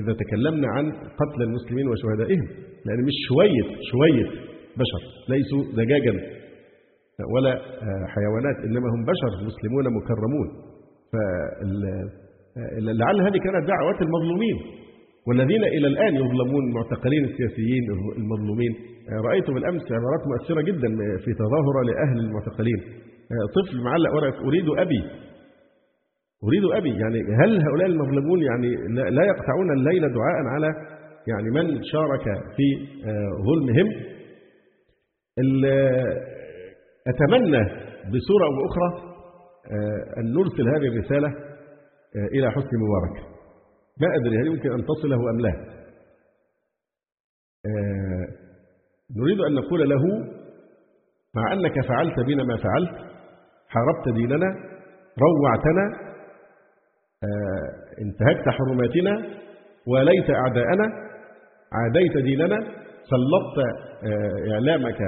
[0.00, 2.46] إذا تكلمنا عن قتل المسلمين وشهدائهم
[2.86, 4.26] لأن مش شوية شوية
[4.80, 6.14] بشر ليسوا دجاجا
[7.34, 7.52] ولا
[8.14, 10.48] حيوانات إنما هم بشر مسلمون مكرمون.
[11.12, 14.56] فلعل هذه كانت دعوات المظلومين.
[15.26, 17.84] والذين إلى الآن يظلمون المعتقلين السياسيين
[18.18, 18.72] المظلومين.
[19.28, 20.88] رأيت بالأمس عبارات مؤثرة جدا
[21.24, 22.80] في تظاهرة لأهل المعتقلين.
[23.56, 25.02] طفل معلق ورقة أريد أبي.
[26.44, 28.68] أريد أبي يعني هل هؤلاء المظلومون يعني
[29.10, 30.66] لا يقطعون الليل دعاء على
[31.26, 32.24] يعني من شارك
[32.56, 32.66] في
[33.48, 33.88] ظلمهم؟
[37.06, 37.62] أتمنى
[38.12, 39.08] بصورة أو بأخرى
[40.18, 41.28] أن نرسل هذه الرسالة
[42.32, 43.26] إلى حسني مبارك.
[44.00, 45.52] ما أدري هل يمكن أن تصله أم لا.
[49.16, 50.02] نريد أن نقول له
[51.34, 52.94] مع أنك فعلت بنا ما فعلت
[53.68, 54.46] حاربت ديننا
[55.22, 56.07] روعتنا
[58.02, 59.38] انتهكت حرماتنا
[59.86, 60.86] وليت أعداءنا
[61.72, 62.58] عاديت ديننا
[63.10, 63.58] سلطت
[64.52, 65.00] إعلامك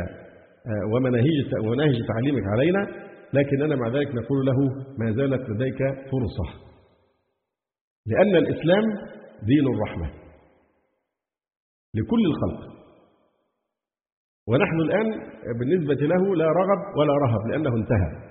[0.93, 2.87] ومناهج ومناهج تعليمك علينا
[3.33, 4.59] لكننا مع ذلك نقول له
[4.99, 5.79] ما زالت لديك
[6.11, 6.71] فرصة.
[8.07, 8.85] لأن الإسلام
[9.43, 10.11] دين الرحمة
[11.95, 12.71] لكل الخلق.
[14.49, 15.09] ونحن الآن
[15.59, 18.31] بالنسبة له لا رغب ولا رهب لأنه انتهى.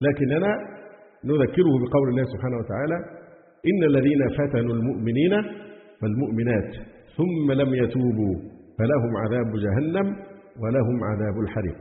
[0.00, 0.75] لكننا
[1.30, 2.98] نذكره بقول الله سبحانه وتعالى
[3.70, 5.34] إن الذين فتنوا المؤمنين
[6.02, 6.70] والمؤمنات
[7.16, 8.34] ثم لم يتوبوا
[8.78, 10.06] فلهم عذاب جهنم
[10.62, 11.80] ولهم عذاب الحريق.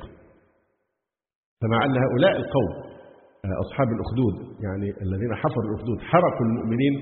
[1.62, 2.72] فمع أن هؤلاء القوم
[3.66, 6.94] أصحاب الأخدود يعني الذين حفروا الأخدود حرقوا المؤمنين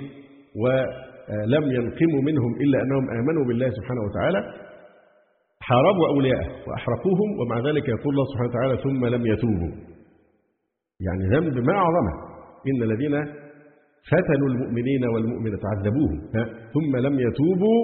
[0.62, 4.54] ولم ينقموا منهم إلا أنهم آمنوا بالله سبحانه وتعالى
[5.60, 9.74] حاربوا أولياءه وأحرقوهم ومع ذلك يقول الله سبحانه وتعالى ثم لم يتوبوا.
[11.00, 12.33] يعني ذنب ما أعظمه.
[12.70, 13.16] إن الذين
[14.12, 16.20] فتنوا المؤمنين والمؤمنات عذبوهم.
[16.74, 17.80] ثم لم يتوبوا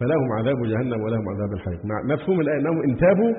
[0.00, 1.80] فلهم عذاب جهنم ولهم عذاب الحريق.
[2.12, 3.32] مفهوم الآية أنهم إن تابوا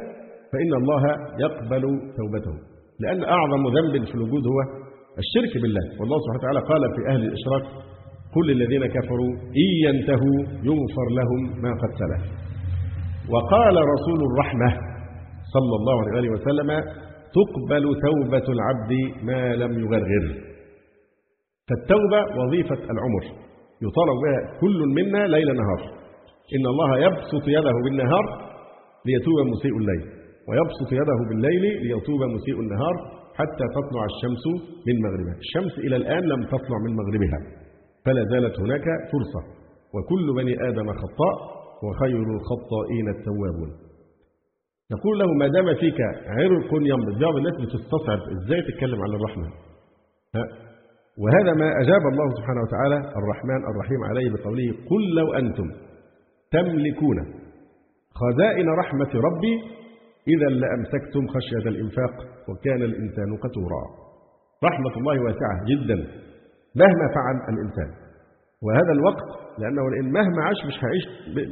[0.51, 1.03] فإن الله
[1.45, 1.83] يقبل
[2.17, 2.59] توبتهم.
[2.99, 4.59] لأن أعظم ذنب في الوجود هو
[5.23, 5.85] الشرك بالله.
[5.99, 7.65] والله سبحانه وتعالى قال في أهل الإشراك
[8.35, 9.31] كل الذين كفروا
[9.63, 10.39] إن ينتهوا
[10.69, 12.23] يغفر لهم ما قد سلف.
[13.33, 14.69] وقال رسول الرحمة
[15.55, 16.69] صلى الله عليه وسلم
[17.37, 18.91] تقبل توبة العبد
[19.23, 20.25] ما لم يغرغر.
[21.67, 23.23] فالتوبة وظيفة العمر
[23.85, 25.81] يطالب بها كل منا ليل نهار.
[26.55, 28.25] إن الله يبسط يده بالنهار
[29.05, 30.03] ليتوب مسيء الليل
[30.47, 32.95] ويبسط يده بالليل ليتوب مسيء النهار
[33.39, 34.43] حتى تطلع الشمس
[34.87, 35.35] من مغربها.
[35.45, 37.39] الشمس إلى الآن لم تطلع من مغربها
[38.05, 39.41] فلا زالت هناك فرصة.
[39.95, 41.35] وكل بني آدم خطاء
[41.83, 43.86] وخير الخطائين التوابون.
[44.91, 49.51] نقول له ما دام فيك عرق ينبض بعض الناس بتستصعب إزاي تتكلم عن الرحمن؟
[50.35, 50.43] ها؟
[51.21, 55.67] وهذا ما أجاب الله سبحانه وتعالى الرحمن الرحيم عليه بقوله قل لو أنتم
[56.51, 57.17] تملكون
[58.15, 59.53] خزائن رحمة ربي
[60.27, 62.13] إذا لأمسكتم خشية الإنفاق
[62.49, 63.83] وكان الإنسان قتورا.
[64.63, 65.95] رحمة الله واسعة جدا
[66.75, 67.89] مهما فعل الإنسان.
[68.63, 69.25] وهذا الوقت
[69.59, 71.05] لأنه مهما عاش مش هيعيش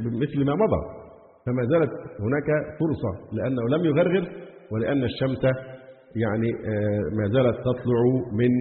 [0.06, 1.05] مثل ما مضى.
[1.46, 2.48] فما زالت هناك
[2.80, 4.30] فرصة لأنه لم يغرغر
[4.72, 5.44] ولأن الشمس
[6.16, 6.50] يعني
[7.18, 8.00] ما زالت تطلع
[8.32, 8.52] من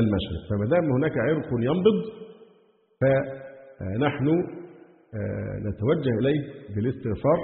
[0.00, 0.42] المشرق.
[0.50, 1.98] فما دام هناك عرق ينبض
[3.00, 4.26] فنحن
[5.66, 6.40] نتوجه إليه
[6.74, 7.38] بالاستغفار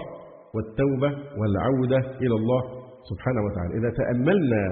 [0.54, 2.62] والتوبة والعودة إلى الله
[3.10, 3.72] سبحانه وتعالى.
[3.80, 4.62] إذا تأملنا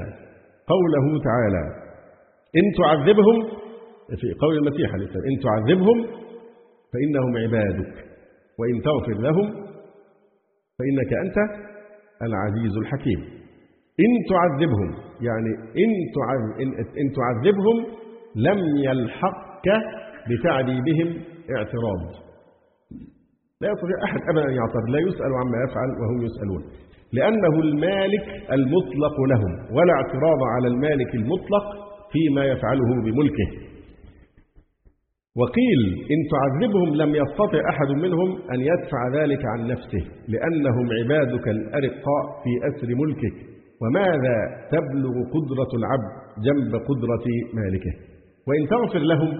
[0.72, 1.64] قوله تعالى
[2.58, 3.36] إن تعذبهم
[4.20, 6.06] في قول المسيح عليه السلام إن تعذبهم
[6.92, 8.05] فإنهم عبادك.
[8.58, 9.46] وإن تغفر لهم
[10.78, 11.38] فإنك أنت
[12.22, 13.20] العزيز الحكيم.
[14.04, 14.90] إن تعذبهم
[15.20, 15.50] يعني
[15.82, 15.90] إن,
[17.00, 17.76] إن تعذبهم
[18.36, 19.66] لم يلحقك
[20.30, 21.08] بتعذيبهم
[21.56, 22.02] اعتراض.
[23.60, 26.62] لا يستطيع أحد أبدا أن يعترض لا يسأل عما يفعل وهم يسألون.
[27.12, 31.64] لأنه المالك المطلق لهم ولا اعتراض على المالك المطلق
[32.12, 33.48] فيما يفعله بملكه.
[35.40, 35.80] وقيل
[36.12, 42.50] إن تعذبهم لم يستطع أحد منهم أن يدفع ذلك عن نفسه لأنهم عبادك الأرقاء في
[42.68, 43.36] أسر ملكك.
[43.82, 44.36] وماذا
[44.70, 46.10] تبلغ قدرة العبد
[46.46, 47.92] جنب قدرة مالكه؟
[48.48, 49.30] وإن تغفر لهم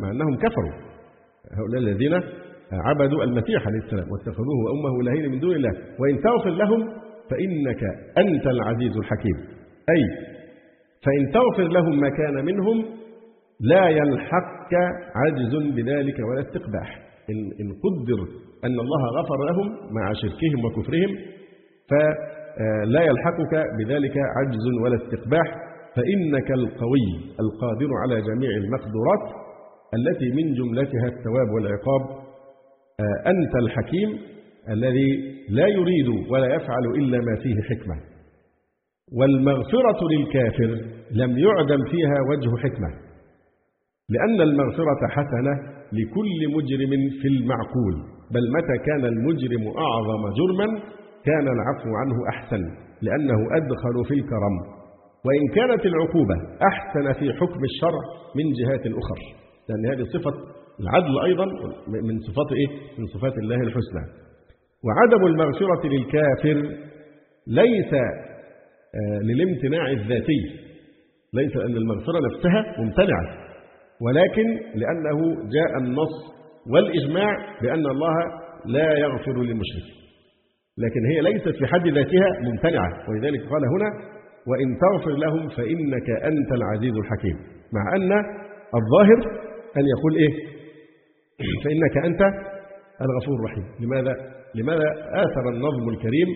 [0.00, 0.72] مع أنهم كفروا.
[1.52, 2.14] هؤلاء الذين
[2.72, 5.72] عبدوا المسيح عليه السلام واتخذوه وأمه إلهين من دون الله.
[6.00, 6.88] وإن تغفر لهم
[7.30, 7.82] فإنك
[8.18, 9.36] أنت العزيز الحكيم.
[9.90, 10.02] أي
[11.04, 13.05] فإن تغفر لهم ما كان منهم
[13.60, 14.74] لا يلحقك
[15.14, 17.06] عجز بذلك ولا استقباح.
[17.30, 18.20] إن, قدر
[18.64, 21.16] أن الله غفر لهم مع شركهم وكفرهم
[21.90, 25.66] فلا يلحقك بذلك عجز ولا استقباح.
[25.96, 27.08] فإنك القوي
[27.40, 29.24] القادر على جميع المقدورات
[29.94, 32.02] التي من جملتها الثواب والعقاب.
[33.26, 34.18] أنت الحكيم
[34.70, 37.96] الذي لا يريد ولا يفعل إلا ما فيه حكمة.
[39.18, 40.70] والمغفرة للكافر
[41.10, 43.05] لم يعدم فيها وجه حكمة.
[44.14, 45.54] لأن المغفرة حسنة
[45.92, 46.92] لكل مجرم
[47.22, 47.94] في المعقول.
[48.34, 50.80] بل متى كان المجرم أعظم جرما
[51.24, 52.62] كان العفو عنه أحسن
[53.02, 54.56] لأنه أدخل في الكرم.
[55.26, 56.34] وإن كانت العقوبة
[56.70, 58.02] أحسن في حكم الشرع
[58.36, 59.26] من جهات أخرى
[59.68, 60.34] لأن هذه صفة
[60.80, 61.44] العدل أيضا
[61.88, 64.04] من صفات إيه؟ من صفات الله الحسنى.
[64.84, 66.76] وعدم المغفرة للكافر
[67.46, 67.92] ليس
[69.22, 70.42] للامتناع الذاتي.
[71.34, 73.45] ليس أن المغفرة نفسها ممتنعة.
[74.00, 76.14] ولكن لأنه جاء النص
[76.72, 78.14] والإجماع بأن الله
[78.66, 79.96] لا يغفر للمشرك
[80.78, 86.52] لكن هي ليست في حد ذاتها ممتنعة ولذلك قال هنا وإن تغفر لهم فإنك أنت
[86.52, 87.36] العزيز الحكيم.
[87.72, 88.12] مع أن
[88.74, 89.40] الظاهر
[89.76, 90.32] أن يقول إيه؟
[91.64, 92.20] فإنك أنت
[93.00, 93.64] الغفور الرحيم.
[93.80, 94.14] لماذا؟
[94.54, 96.28] لماذا آثر النظم الكريم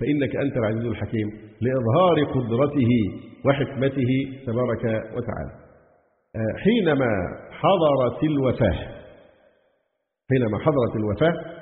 [0.00, 1.28] فإنك أنت العزيز الحكيم؟
[1.60, 2.90] لإظهار قدرته
[3.44, 4.10] وحكمته
[4.46, 4.84] تبارك
[5.16, 5.67] وتعالى.
[6.36, 7.10] حينما
[7.50, 8.98] حضرت الوفاة
[10.30, 11.58] حينما حضرت الوفاة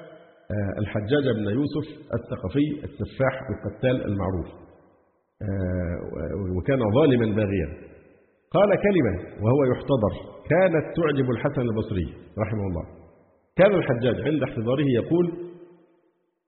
[0.79, 4.46] الحجاج بن يوسف الثقفي السفاح القتال المعروف
[6.57, 7.87] وكان ظالما باغيا.
[8.50, 10.14] قال كلمة وهو يحتضر
[10.50, 12.85] كانت تعجب الحسن البصري رحمه الله.
[13.57, 15.26] كان الحجاج عند احتضاره يقول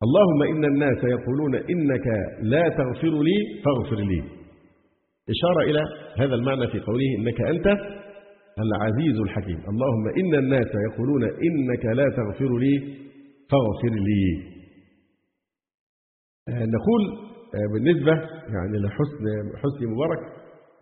[0.02, 2.07] اللهم إن الناس يقولون إنك
[2.42, 4.22] لا تغفر لي فاغفر لي.
[5.35, 5.81] إشارة إلى
[6.16, 7.66] هذا المعنى في قوله إنك أنت
[8.60, 9.58] العزيز الحكيم.
[9.68, 12.96] اللهم إن الناس يقولون إنك لا تغفر لي
[13.50, 14.24] فاغفر لي.
[16.48, 17.02] نقول
[17.72, 18.12] بالنسبة
[18.54, 19.24] يعني لحسن
[19.56, 20.18] حسن مبارك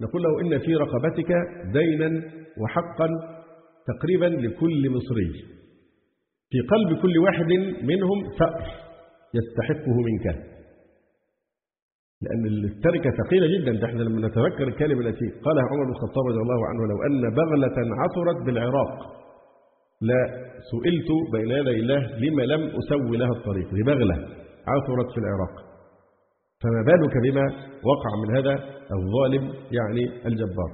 [0.03, 1.33] نقول له إن في رقبتك
[1.73, 2.23] دينا
[2.61, 3.09] وحقا
[3.87, 5.31] تقريبا لكل مصري.
[6.51, 7.51] في قلب كل واحد
[7.83, 8.65] منهم ثأر
[9.35, 10.56] يستحقه منك.
[12.23, 13.87] لأن التركة ثقيلة جدا.
[13.87, 17.77] نحن لما نتذكر الكلمة التي قالها عمر بن الخطاب رضي الله عنه لو أن بغلة
[18.01, 18.93] عثرت بالعراق.
[20.01, 20.23] لا
[20.71, 23.75] سئلت بين يدي الله لما لم أسوي لها الطريق.
[23.75, 24.15] دي بغلة
[24.73, 25.55] عثرت في العراق.
[26.63, 27.45] فما بالك بما
[27.91, 28.55] وقع من هذا
[28.97, 30.71] الظالم يعني الجبار؟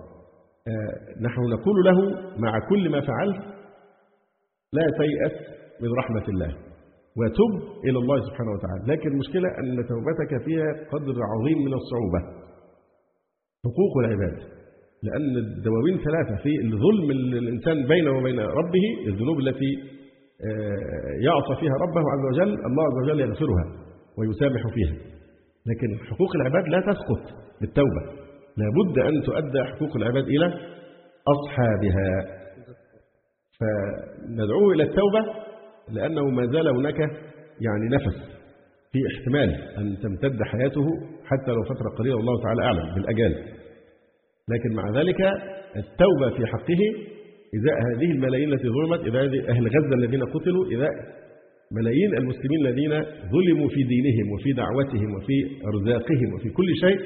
[0.69, 1.99] آه نحن نقول له
[2.39, 3.43] مع كل ما فعلت
[4.73, 5.33] لا تيأس
[5.81, 6.57] من رحمة الله.
[7.19, 7.53] وتب
[7.85, 8.83] إلى الله سبحانه وتعالى.
[8.93, 12.21] لكن المشكلة أن توبتك فيها قدر عظيم من الصعوبة.
[13.67, 14.39] حقوق العباد.
[15.03, 19.73] لأن الدواوين ثلاثة في الظلم الإنسان بينه وبين ربه الذنوب التي
[20.47, 23.65] آه، يعصى فيها ربه عز وجل الله عز وجل يغفرها
[24.19, 24.95] ويسامح فيها.
[25.67, 27.23] لكن حقوق العباد لا تسقط
[27.61, 28.03] بالتوبة.
[28.57, 30.47] لابد أن تؤدى حقوق العباد إلى
[31.35, 32.09] أصحابها.
[33.59, 35.21] فندعوه إلى التوبة
[35.91, 36.99] لأنه ما زال هناك
[37.61, 38.17] يعني نفس
[38.93, 40.87] في احتمال أن تمتد حياته
[41.25, 43.35] حتى لو فترة قليلة والله تعالى أعلم بالأجال.
[44.49, 45.21] لكن مع ذلك
[45.77, 46.81] التوبة في حقه
[47.55, 50.89] إذا هذه الملايين التي ظلمت إذا أهل غزة الذين قتلوا إذا
[51.73, 57.01] ملايين المسلمين الذين ظلموا في دينهم وفي دعوتهم وفي أرزاقهم وفي كل شيء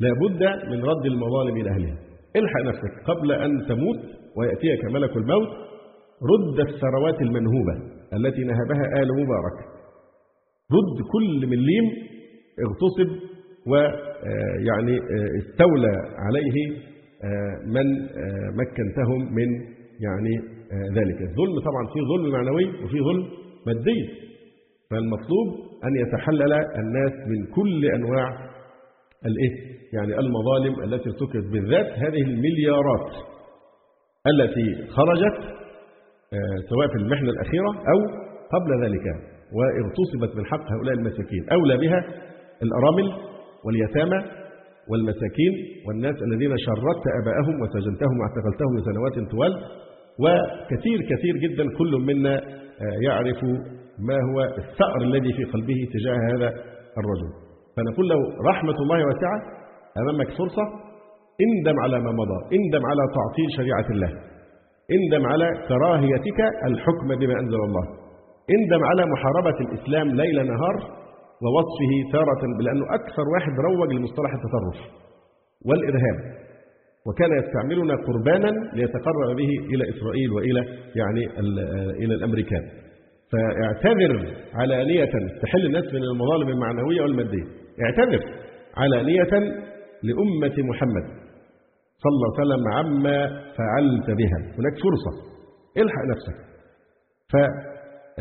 [0.00, 1.96] لابد من رد المظالم إلى أهلها.
[2.36, 3.98] الحق نفسك قبل أن تموت
[4.36, 5.48] ويأتيك ملك الموت
[6.22, 7.74] رد الثروات المنهوبة
[8.12, 9.58] التي نهبها آل مبارك.
[10.72, 11.84] رد كل مليم
[12.64, 13.10] اغتصب
[13.66, 16.56] ويعني آه، استولى عليه
[17.24, 19.48] آه، من آه، مكنتهم من
[20.00, 20.58] يعني
[20.94, 21.20] ذلك.
[21.22, 23.26] الظلم طبعا في ظلم معنوي وفي ظلم
[23.66, 24.28] مادي.
[24.90, 25.48] فالمطلوب
[25.84, 28.48] أن يتحلل الناس من كل أنواع
[29.26, 33.12] الايه يعني المظالم التي ارتكبت بالذات هذه المليارات
[34.26, 35.57] التي خرجت
[36.68, 37.98] سواء في المحنة الأخيرة أو
[38.54, 39.06] قبل ذلك
[39.56, 42.00] واغتصبت من حق هؤلاء المساكين أولى بها
[42.62, 43.12] الأرامل
[43.64, 44.20] واليتامى
[44.90, 45.52] والمساكين
[45.86, 49.52] والناس الذين شردت أباءهم وسجنتهم واعتقلتهم لسنوات طوال
[50.22, 52.34] وكثير كثير جدا كل منا
[52.82, 53.44] آه، يعرف
[53.98, 56.48] ما هو الثأر الذي في قلبه تجاه هذا
[57.00, 57.30] الرجل.
[57.76, 58.16] فنقول له
[58.50, 59.38] رحمة الله واسعة
[59.98, 60.62] أمامك فرصة
[61.46, 64.37] اندم على ما مضى اندم على تعطيل شريعة الله.
[64.96, 67.84] اندم على كراهيتك الحكم بما أنزل الله.
[68.50, 70.76] اندم على محاربة الإسلام ليل نهار
[71.42, 74.78] ووصفه تارة بأنه أكثر واحد روج لمصطلح التطرف
[75.66, 76.18] والإرهاب.
[77.06, 80.60] وكان يستعملنا قربانا ليتقرب به إلى إسرائيل وإلى
[80.96, 81.26] يعني
[82.04, 82.62] إلى الأمريكان.
[83.32, 87.44] فاعتذر علانية تحل الناس من المظالم المعنوية والمادية.
[87.84, 88.24] اعتذر
[88.76, 89.54] علانية
[90.02, 91.27] لأمة محمد.
[92.02, 93.18] صلى الله عليه وسلم عما
[93.58, 94.38] فعلت بها.
[94.58, 95.12] هناك فرصة.
[95.76, 96.36] الحق نفسك.
[97.32, 97.36] ف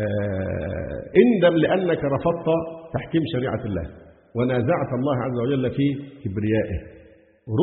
[0.04, 2.48] آه، اندم لأنك رفضت
[2.94, 3.86] تحكيم شريعة الله.
[4.36, 5.86] ونازعت الله عز وجل في
[6.24, 6.80] كبريائه.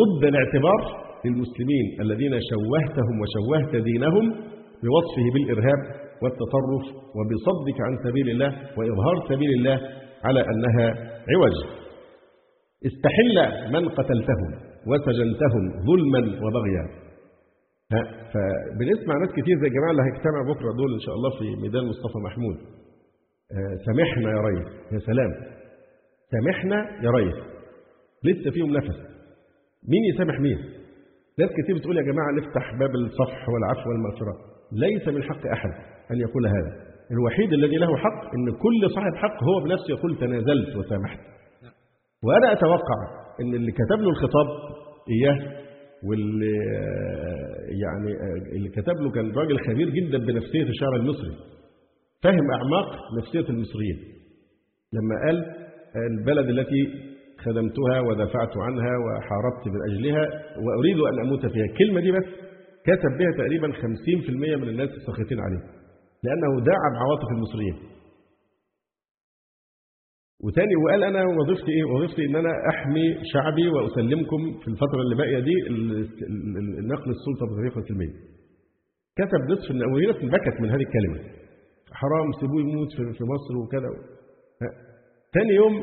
[0.00, 0.80] رد الاعتبار
[1.24, 4.30] للمسلمين الذين شوهتهم وشوهت دينهم
[4.82, 5.80] بوصفه بالإرهاب
[6.22, 6.84] والتطرف
[7.16, 9.80] وبصدك عن سبيل الله وإظهار سبيل الله
[10.24, 10.86] على أنها
[11.30, 11.56] عوج.
[12.86, 13.36] استحل
[13.72, 14.73] من قتلتهم.
[14.86, 17.04] وسجنتهم ظلما وبغيا.
[18.32, 22.18] فبنسمع ناس كتير زي الجماعه اللي هيجتمعوا بكرة دول إن شاء الله في ميدان مصطفى
[22.18, 22.56] محمود.
[23.52, 25.32] آه، سامحنا يا ريس يا سلام.
[26.32, 27.34] سامحنا يا ريس.
[28.24, 28.96] لسه فيهم نفس.
[29.88, 30.58] مين يسامح مين؟
[31.38, 34.34] ناس كتير بتقول يا جماعة نفتح باب الصفح والعفو والمغفرة.
[34.72, 35.70] ليس من حق أحد
[36.10, 36.72] أن يقول هذا.
[37.10, 41.18] الوحيد الذي له حق إن كل صاحب حق هو بنفسه يقول تنازلت وسامحت.
[42.24, 44.46] وأنا أتوقع إن اللي كتب له الخطاب
[45.14, 45.64] إياه
[46.08, 46.56] واللي
[47.84, 48.10] يعني
[48.56, 51.34] اللي كتب له كان راجل خبير جدا بنفسية الشعب المصري.
[52.22, 53.98] فهم أعماق نفسية المصريين.
[54.92, 55.36] لما قال
[56.10, 56.82] البلد التي
[57.44, 60.24] خدمتها ودافعت عنها وحاربت من أجلها
[60.64, 61.64] وأريد أن أموت فيها.
[61.64, 62.24] الكلمة دي بس
[62.86, 65.62] كتب بها تقريبا 50% من الناس الساخطين عليه
[66.24, 67.93] لأنه دعم عواطف المصريين.
[70.44, 75.38] وتاني وقال أنا وظيفتي إيه؟ وظيفتي إن أنا أحمي شعبي وأسلمكم في الفترة اللي باقية
[75.38, 75.54] دي
[76.92, 78.14] نقل السلطة بطريقة سلمية.
[79.18, 81.18] كتب نصف وناس بكت من هذه الكلمة.
[81.92, 83.90] حرام سيبوه يموت في مصر وكذا.
[85.34, 85.82] ثاني يوم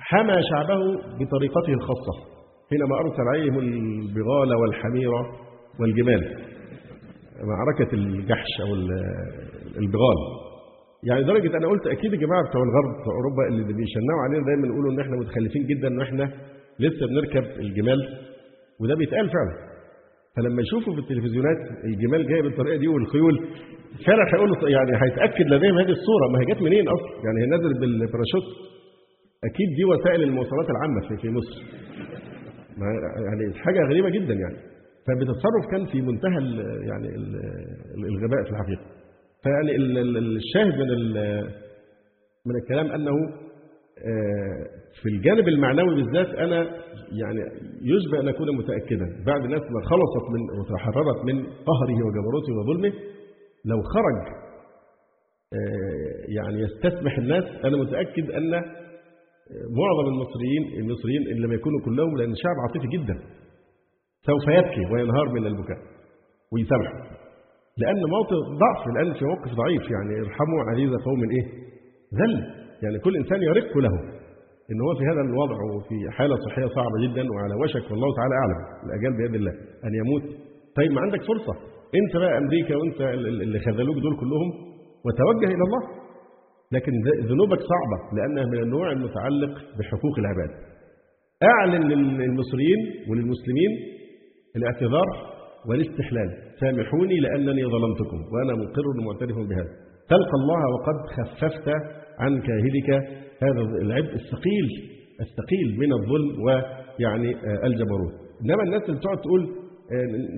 [0.00, 0.78] حمى شعبه
[1.20, 2.14] بطريقته الخاصة
[2.70, 5.10] حينما أرسل عليهم البغال والحمير
[5.80, 6.22] والجمال.
[7.50, 8.74] معركه الجحش أو
[9.82, 10.47] البغال
[11.04, 14.92] يعني لدرجة أنا قلت أكيد الجماعه بتوع الغرب بتوع أوروبا اللي بيشنعوا علينا دايما يقولوا
[14.92, 16.24] إن إحنا متخلفين جدا إن إحنا
[16.80, 18.00] لسه بنركب الجمال
[18.80, 19.54] وده بيتقال فعلا.
[20.36, 23.36] فلما يشوفوا في التلفزيونات الجمال جاية بالطريقة دي والخيول
[24.06, 26.24] فعلا هيقولوا يعني هيتأكد لديهم هذه الصورة.
[26.32, 28.46] ما هي جت منين أصلا؟ يعني هي نزلت بالباراشوت.
[29.44, 31.56] أكيد دي وسائل المواصلات العامة في في مصر.
[33.26, 34.56] يعني حاجة غريبة جدا يعني.
[35.06, 36.40] فبتصرف كان في منتهى
[36.90, 37.08] يعني
[38.12, 38.97] الغباء في الحقيقة.
[39.42, 39.76] فيعني
[40.18, 41.12] الشاهد من
[42.46, 43.12] من الكلام أنه
[43.98, 44.66] آه،
[45.02, 46.62] في الجانب المعنوي بالذات أنا
[47.12, 47.40] يعني
[47.82, 52.92] يشبه أن أكون متأكدا بعد الناس ما خلصت من وتحررت من قهره وجبروته وظلمه
[53.64, 54.38] لو خرج
[55.54, 58.50] آه، يعني يستسمح الناس أنا متأكد أن
[59.80, 63.14] معظم المصريين المصريين إن لم يكونوا كلهم لأن شعب عاطفي جدا
[64.26, 65.78] سوف يبكي وينهار من البكاء
[66.52, 67.27] ويسامحه.
[67.82, 71.44] لأن موطن ضعف لأن في موقف ضعيف يعني ارحموا عزيز قوم إيه؟
[72.20, 72.34] ذل.
[72.82, 73.94] يعني كل إنسان يرق له.
[74.70, 78.60] إن هو في هذا الوضع وفي حالة صحية صعبة جدا وعلى وشك والله تعالى أعلم.
[78.86, 79.54] الأجال بيد الله
[79.86, 80.24] أن يموت.
[80.76, 81.54] طيب ما عندك فرصة.
[82.00, 83.00] أنت بقى أمريكا وأنت
[83.46, 84.48] اللي خذلوك دول كلهم
[85.04, 85.82] وتوجه إلى الله.
[86.72, 86.92] لكن
[87.30, 90.50] ذنوبك صعبة لأنها من النوع المتعلق بحقوق العباد.
[91.52, 93.70] أعلن للمصريين وللمسلمين
[94.56, 95.37] الاعتذار
[95.68, 96.30] والاستحلال.
[96.60, 99.72] سامحوني لأنني ظلمتكم وأنا مقر معترف بهذا.
[100.08, 101.68] تلقى الله وقد خففت
[102.18, 102.90] عن كاهلك.
[103.42, 104.66] هذا العبء الثقيل
[105.20, 107.30] الثقيل من الظلم ويعني
[107.66, 108.14] الجبروت.
[108.44, 109.42] إنما الناس اللي بتقعد تقول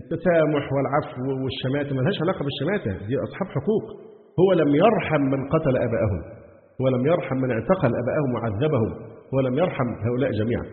[0.03, 3.07] التسامح والعفو والشماتة ما لهاش علاقة بالشماتة.
[3.07, 3.85] دي أصحاب حقوق.
[4.41, 6.23] هو لم يرحم من قتل أبائهم
[6.81, 8.91] هو لم يرحم من اعتقل أبائهم وعذبهم.
[9.35, 10.65] هو لم يرحم هؤلاء جميعا.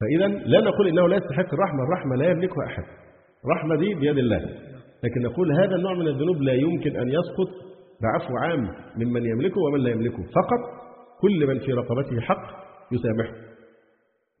[0.00, 1.82] فإذا لا نقول إنه لا يستحق الرحمة.
[1.82, 2.84] الرحمة لا يملكها أحد.
[3.44, 4.40] الرحمة دي بيد الله.
[5.04, 7.50] لكن نقول هذا النوع من الذنوب لا يمكن أن يسقط
[8.02, 10.22] بعفو عام ممن يملكه ومن لا يملكه.
[10.22, 10.62] فقط
[11.20, 12.44] كل من في رقبته حق
[12.92, 13.34] يسامحه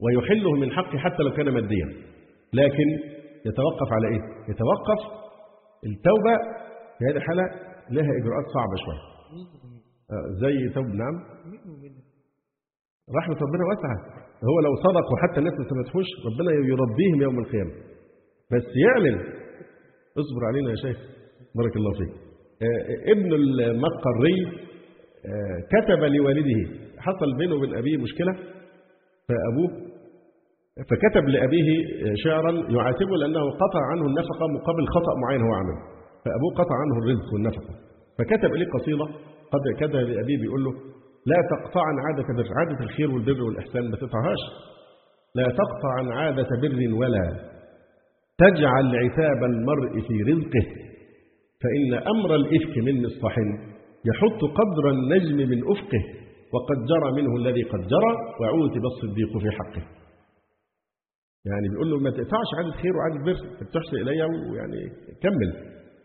[0.00, 1.86] ويحله من حقه حتى لو كان ماديا.
[2.52, 2.88] لكن
[3.46, 5.00] يتوقف على إيه؟ يتوقف
[5.86, 6.34] التوبة
[6.98, 7.42] في هذه الحالة
[7.90, 9.02] لها إجراءات صعبة شوية.
[10.42, 11.14] زي توب نعم.
[13.18, 13.98] رحمة ربنا واسعة.
[14.50, 17.72] هو لو صدق وحتى الناس ما سمتهوش ربنا يرضيهم يوم القيامة.
[18.52, 19.18] بس يعلن.
[20.20, 20.98] اصبر علينا يا شيخ.
[21.56, 22.12] بارك الله فيك.
[23.14, 24.36] ابن المقري
[25.74, 26.60] كتب لوالده.
[26.98, 28.32] حصل بينه وبين أبيه مشكلة
[29.28, 29.88] فأبوه
[30.90, 31.68] فكتب لأبيه
[32.24, 35.78] شعرا يعاتبه لأنه قطع عنه النفقة مقابل خطأ معين هو عمله
[36.24, 37.74] فأبوه قطع عنه الرزق والنفقة.
[38.18, 39.04] فكتب إليه قصيدة
[39.52, 40.72] قد كتب لأبيه بيقول له
[41.26, 44.42] لا تقطع عن عادة بر عادة الخير والبر والإحسان ما تقطعهاش.
[45.34, 47.24] لا تقطع عن عادة بر ولا
[48.38, 50.66] تجعل عتاب المرء في رزقه
[51.62, 53.38] فإن أمر الإفك من مصطح
[54.10, 56.02] يحط قدر النجم من أفقه
[56.52, 59.82] وقد جرى منه الذي قد جرى وعوتب الصديق في حقه.
[61.46, 63.34] يعني بيقول له ما تقطعش عادة خير وعادة بر
[63.74, 64.82] تحسن إلي ويعني
[65.22, 65.50] كمل.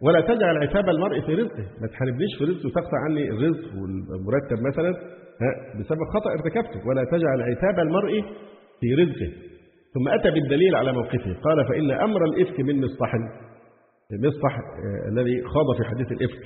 [0.01, 4.91] ولا تجعل عتاب المرء في رزقه ما تحاربنيش في رزقه وتقطع عني الرزق والمرتب مثلا
[5.79, 6.87] بسبب خطأ ارتكبته.
[6.87, 8.21] ولا تجعل عتاب المرء
[8.79, 9.52] في رزقه.
[9.93, 11.33] ثم أتى بالدليل على موقفه.
[11.33, 13.11] قال فإن أمر الإفك من مصطح
[14.25, 14.59] مصطح
[15.11, 16.43] الذي خاض في حديث الإفك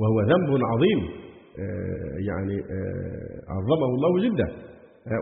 [0.00, 1.00] وهو ذنب عظيم
[2.28, 2.56] يعني
[3.48, 4.48] عظمه الله جدا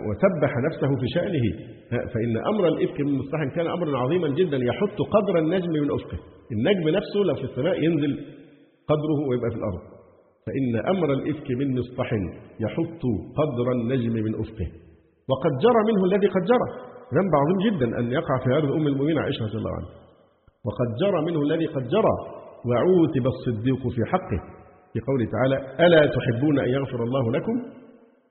[0.08, 1.72] وسبح نفسه في شأنه.
[2.14, 6.18] فإن أمر الإفك من مصطح كان أمرا عظيما جدا يحط قدر النجم من أفقه.
[6.52, 8.12] النجم نفسه لو في السماء ينزل
[8.88, 9.80] قدره ويبقى في الأرض.
[10.46, 12.12] فإن أمر الإفك من مصطح
[12.60, 13.02] يحط
[13.40, 14.68] قدر النجم من أفقه.
[15.30, 16.91] وقد جرى منه الذي قد جرى.
[17.16, 19.90] ذنب عظيم جدا أن يقع في عرض أم المؤمنين عائشة رضي الله عنها.
[20.66, 22.16] وقد جرى منه الذي قد جرى
[22.68, 24.40] وعوتب الصديق في حقه
[24.92, 27.56] في قوله تعالى ألا تحبون أن يغفر الله لكم؟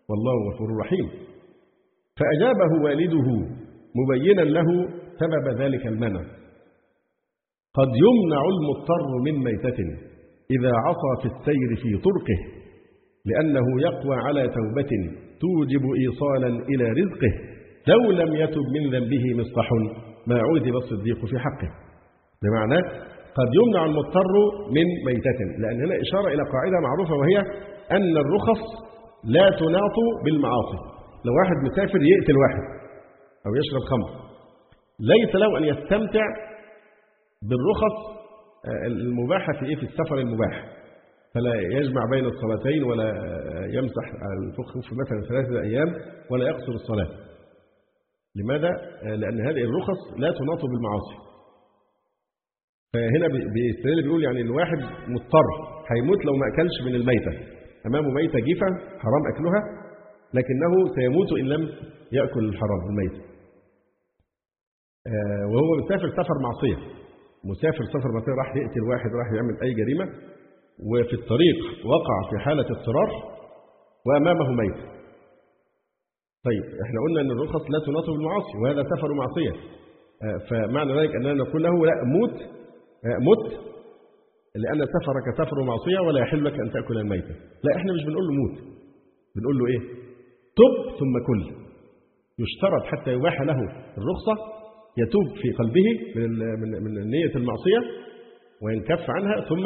[0.10, 1.10] والله غفور رحيم.
[2.20, 3.28] فأجابه والده
[4.00, 6.22] مبينا له سبب ذلك المنع.
[7.74, 9.80] قد يمنع المضطر من ميتة
[10.52, 12.40] إذا عصى في السير في طرقه
[13.26, 14.92] لأنه يقوى على توبة
[15.42, 17.34] توجب إيصالا إلى رزقه.
[17.88, 19.70] لو لم يتب من ذنبه مصطح
[20.28, 21.70] ما عوذب الصديق في حقه.
[22.44, 22.82] بمعنى
[23.38, 24.34] قد يمنع المضطر
[24.76, 27.38] من ميتة لأن هنا إشارة إلى قاعدة معروفة وهي
[27.92, 28.62] أن الرخص
[29.24, 30.78] لا تناط بالمعاصي.
[31.26, 32.64] لو واحد مسافر يقتل واحد
[33.46, 34.22] أو يشرب خمر.
[35.00, 36.26] ليس له أن يستمتع
[37.42, 38.22] بالرخص
[38.86, 40.66] المباحة في إيه؟ في السفر المباح.
[41.34, 43.10] فلا يجمع بين الصلاتين ولا
[43.74, 44.06] يمسح
[44.44, 45.96] الفخ مثلا ثلاثة أيام
[46.30, 47.31] ولا يقصر الصلاة.
[48.36, 48.72] لماذا؟
[49.04, 51.18] لأن هذه الرخص لا تناط بالمعاصي.
[52.94, 55.48] فهنا بيستدل بيقول يعني الواحد مضطر
[55.92, 57.32] هيموت لو ما أكلش من الميتة.
[57.86, 58.68] أمامه ميتة جيفة
[59.04, 59.62] حرام أكلها
[60.34, 61.70] لكنه سيموت إن لم
[62.12, 63.32] يأكل الحرام الميت
[65.52, 66.80] وهو مسافر سفر معصية.
[67.44, 70.06] مسافر سفر معصية راح يقتل واحد راح يعمل أي جريمة.
[70.90, 73.10] وفي الطريق وقع في حالة اضطرار
[74.06, 75.01] وأمامه ميت.
[76.46, 79.54] طيب إحنا قلنا إن الرخص لا تناط بالمعاصي وهذا سفر معصية.
[80.50, 82.36] فمعنى ذلك أننا نقول له لا موت
[83.28, 83.52] مت
[84.56, 87.36] لأن سفرك سفر معصية ولا يحل لك أن تأكل الميتة.
[87.64, 88.58] لا إحنا مش بنقول له موت
[89.36, 89.80] بنقول له إيه؟
[90.60, 91.42] تب ثم كل.
[92.40, 93.58] يشترط حتى يباح له
[93.98, 94.36] الرخصة
[94.98, 96.30] يتوب في قلبه من
[96.62, 97.80] من من نية المعصية
[98.62, 99.66] وينكف عنها ثم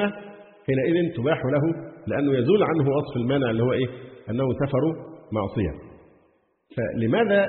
[0.67, 1.61] حينئذ تباح له
[2.07, 3.87] لأنه يزول عنه وصف المانع اللي هو إيه؟
[4.29, 4.81] أنه سفر
[5.31, 5.94] معصية.
[6.75, 7.45] فلماذا؟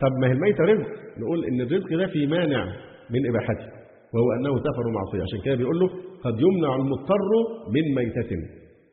[0.00, 0.88] طب ما هي الميتة رزق.
[1.18, 2.64] نقول إن الرزق ده في مانع
[3.10, 3.66] من إباحته
[4.14, 5.22] وهو أنه سفر معصية.
[5.22, 5.88] عشان كده بيقول له
[6.24, 7.30] قد يمنع المضطر
[7.74, 8.30] من ميتة.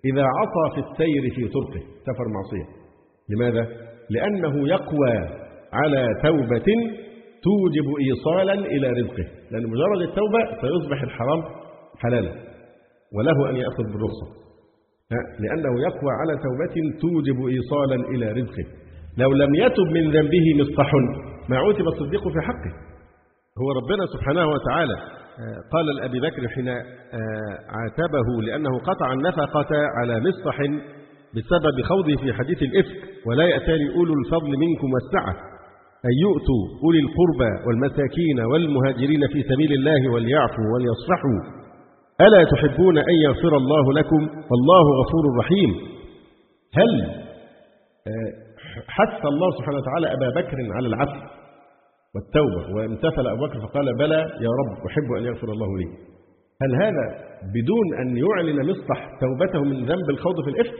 [0.05, 2.67] إذا عصى في السير في طرقه سفر معصية.
[3.29, 3.67] لماذا؟
[4.09, 5.13] لأنه يقوى
[5.73, 6.67] على توبة
[7.47, 9.25] توجب إيصالا إلى رزقه.
[9.51, 11.43] لأن مجرد التوبة سيصبح الحرام
[11.97, 12.31] حلالا
[13.15, 14.27] وله أن يأخذ بالرخصة.
[15.39, 18.65] لأنه يقوى على توبة توجب إيصالا إلى رزقه.
[19.18, 20.91] لو لم يتب من ذنبه مصطح
[21.49, 22.74] ما عوتب الصديق في حقه.
[23.61, 24.97] هو ربنا سبحانه وتعالى
[25.74, 26.70] قال لأبي بكر حين
[27.78, 30.57] عاتبه لأنه قطع النفقة على مصطح
[31.36, 35.34] بسبب خوضه في حديث الإفك ولا يأتاني أولو الفضل منكم والسعة.
[36.05, 41.39] أن يؤتوا أولي القربى والمساكين والمهاجرين في سبيل الله وليعفوا وليصفحوا.
[42.22, 45.72] ألا تحبون أن يغفر الله لكم؟ والله غفور رحيم.
[46.80, 46.91] هل
[48.88, 51.19] حث الله سبحانه وتعالى أبا بكر على العفو
[52.15, 55.88] والتوبة وامتثل أبو بكر فقال بلى يا رب أحب أن يغفر الله لي.
[56.61, 57.05] هل هذا
[57.55, 60.78] بدون أن يعلن مصطح توبته من ذنب الخوض في الإفك؟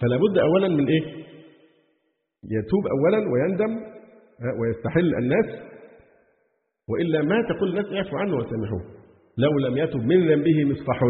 [0.00, 1.02] فلا بد أولا من إيه؟
[2.44, 3.80] يتوب أولا ويندم
[4.60, 5.72] ويستحل الناس.
[6.88, 8.82] وإلا ما تقول الناس اعفوا عنه وسامحوه.
[9.38, 11.02] لو لم يتب من ذنبه مصطح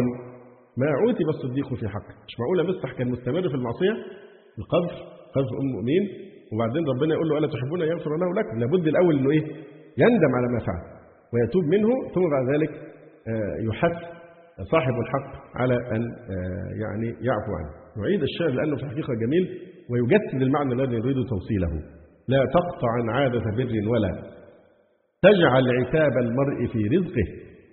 [0.77, 2.13] ما عوتب الصديق في حقه.
[2.27, 3.91] مش معقولة مصطح كان مستمر في المعصية؟
[4.59, 6.03] القذف قذف أم المؤمنين
[6.51, 9.43] وبعدين ربنا يقول له ألا تحبون أن يغفر الله لكم؟ لابد الأول أنه إيه؟
[10.03, 10.81] يندم على ما فعل
[11.33, 12.71] ويتوب منه ثم بعد ذلك
[13.69, 13.97] يحث
[14.71, 16.01] صاحب الحق على أن
[16.83, 17.71] يعني يعفو عنه.
[17.97, 19.45] نعيد الشعر لأنه في الحقيقة جميل
[19.89, 21.73] ويجسد المعنى الذي يريد توصيله.
[22.27, 24.11] لا تقطع عن عادة بر ولا
[25.21, 27.27] تجعل عتاب المرء في رزقه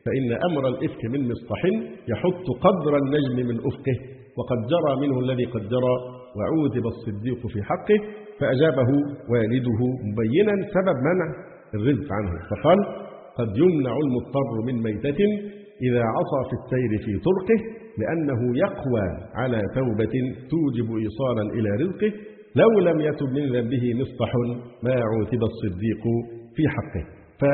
[0.05, 1.65] فإن أمر الإفك من مصطح
[2.09, 3.97] يحط قدر النجم من أفقه
[4.39, 6.20] وقد جرى منه الذي قد جرى.
[6.37, 7.99] وعوذب الصديق في حقه
[8.41, 8.91] فأجابه
[9.31, 11.27] والده مبينا سبب منع
[11.75, 12.33] الرزق عنه.
[12.51, 12.79] فقال
[13.39, 15.21] قد يمنع المضطر من ميتة
[15.87, 17.61] إذا عصى في السير في طرقه
[17.99, 19.05] لأنه يقوى
[19.35, 20.15] على توبة
[20.53, 22.13] توجب إيصالا إلى رزقه
[22.55, 24.33] لو لم يتب من ذنبه مصطح
[24.83, 26.03] ما عوتب الصديق
[26.57, 27.05] في حقه.
[27.41, 27.45] ف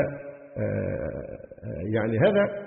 [1.95, 2.66] يعني هذا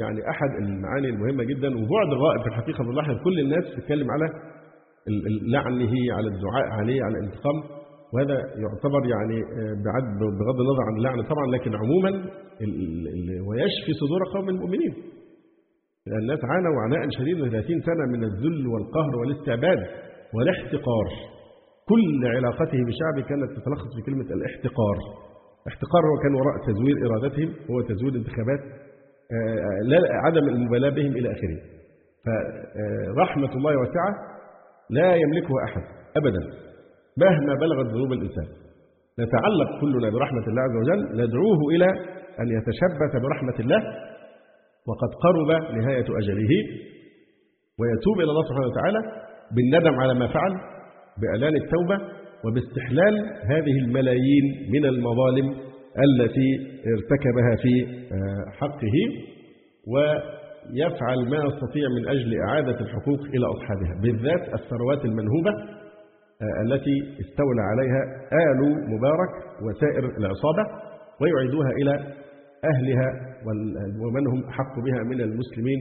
[0.00, 4.26] يعني أحد المعاني المهمة جدا وبعد الغائب في الحقيقة بنلاحظ كل الناس تتكلم على
[5.52, 7.58] لعنه على الدعاء عليه على الانتقام.
[8.12, 9.38] وهذا يعتبر يعني
[9.88, 10.04] بعد
[10.38, 12.10] بغض النظر عن اللعنة طبعا لكن عموما
[13.48, 14.94] ويشفي صدور قوم المؤمنين.
[16.22, 19.80] الناس عانوا عناء شديدا 30 سنة من الذل والقهر والاستعباد
[20.34, 21.08] والاحتقار.
[21.88, 24.96] كل علاقته بشعبه كانت تتلخص في كلمة الاحتقار.
[25.68, 28.60] احتقار هو كان وراء تزوير إرادتهم هو تزوير انتخابات
[29.84, 31.58] لا عدم المبالاة بهم إلى آخره.
[33.16, 34.37] فرحمة الله واسعة.
[34.90, 35.82] لا يملكها أحد
[36.16, 36.42] أبدا.
[37.16, 38.46] مهما بلغت ذنوب الإنسان.
[39.20, 41.88] نتعلق كلنا برحمة الله عز وجل ندعوه إلى
[42.40, 43.80] أن يتشبث برحمة الله
[44.88, 46.52] وقد قرب نهاية أجله
[47.78, 48.98] ويتوب إلى الله سبحانه وتعالى
[49.56, 50.52] بالندم على ما فعل
[51.20, 51.98] بإعلان التوبة
[52.44, 53.14] وباستحلال
[53.52, 55.48] هذه الملايين من المظالم
[56.06, 56.50] التي
[56.86, 57.72] ارتكبها في
[58.60, 58.96] حقه
[60.72, 65.50] ويفعل ما يستطيع من أجل إعادة الحقوق إلى أصحابها بالذات الثروات المنهوبة
[66.64, 68.02] التي استولى عليها
[68.32, 68.60] آل
[68.94, 70.64] مبارك وسائر العصابة
[71.20, 71.92] ويعيدوها إلى
[72.64, 73.08] أهلها
[74.02, 75.78] ومن هم أحق بها من المسلمين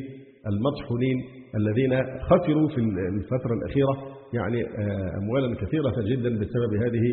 [0.48, 1.18] المطحونين
[1.56, 2.78] الذين خسروا في
[3.18, 3.96] الفترة الأخيرة
[4.34, 4.64] يعني
[5.18, 7.06] أموالا كثيرة جدا بسبب هذه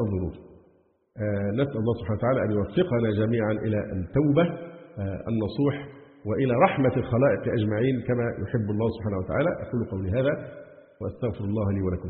[0.00, 0.34] الظروف.
[1.54, 4.44] نسأل الله سبحانه وتعالى أن يوفقنا جميعا إلى التوبة
[5.28, 5.88] النصوح
[6.28, 9.50] وإلى رحمة الخلائق أجمعين كما يحب الله سبحانه وتعالى.
[9.64, 10.34] أقول قولي هذا
[11.00, 12.08] وأستغفر الله لي ولكم.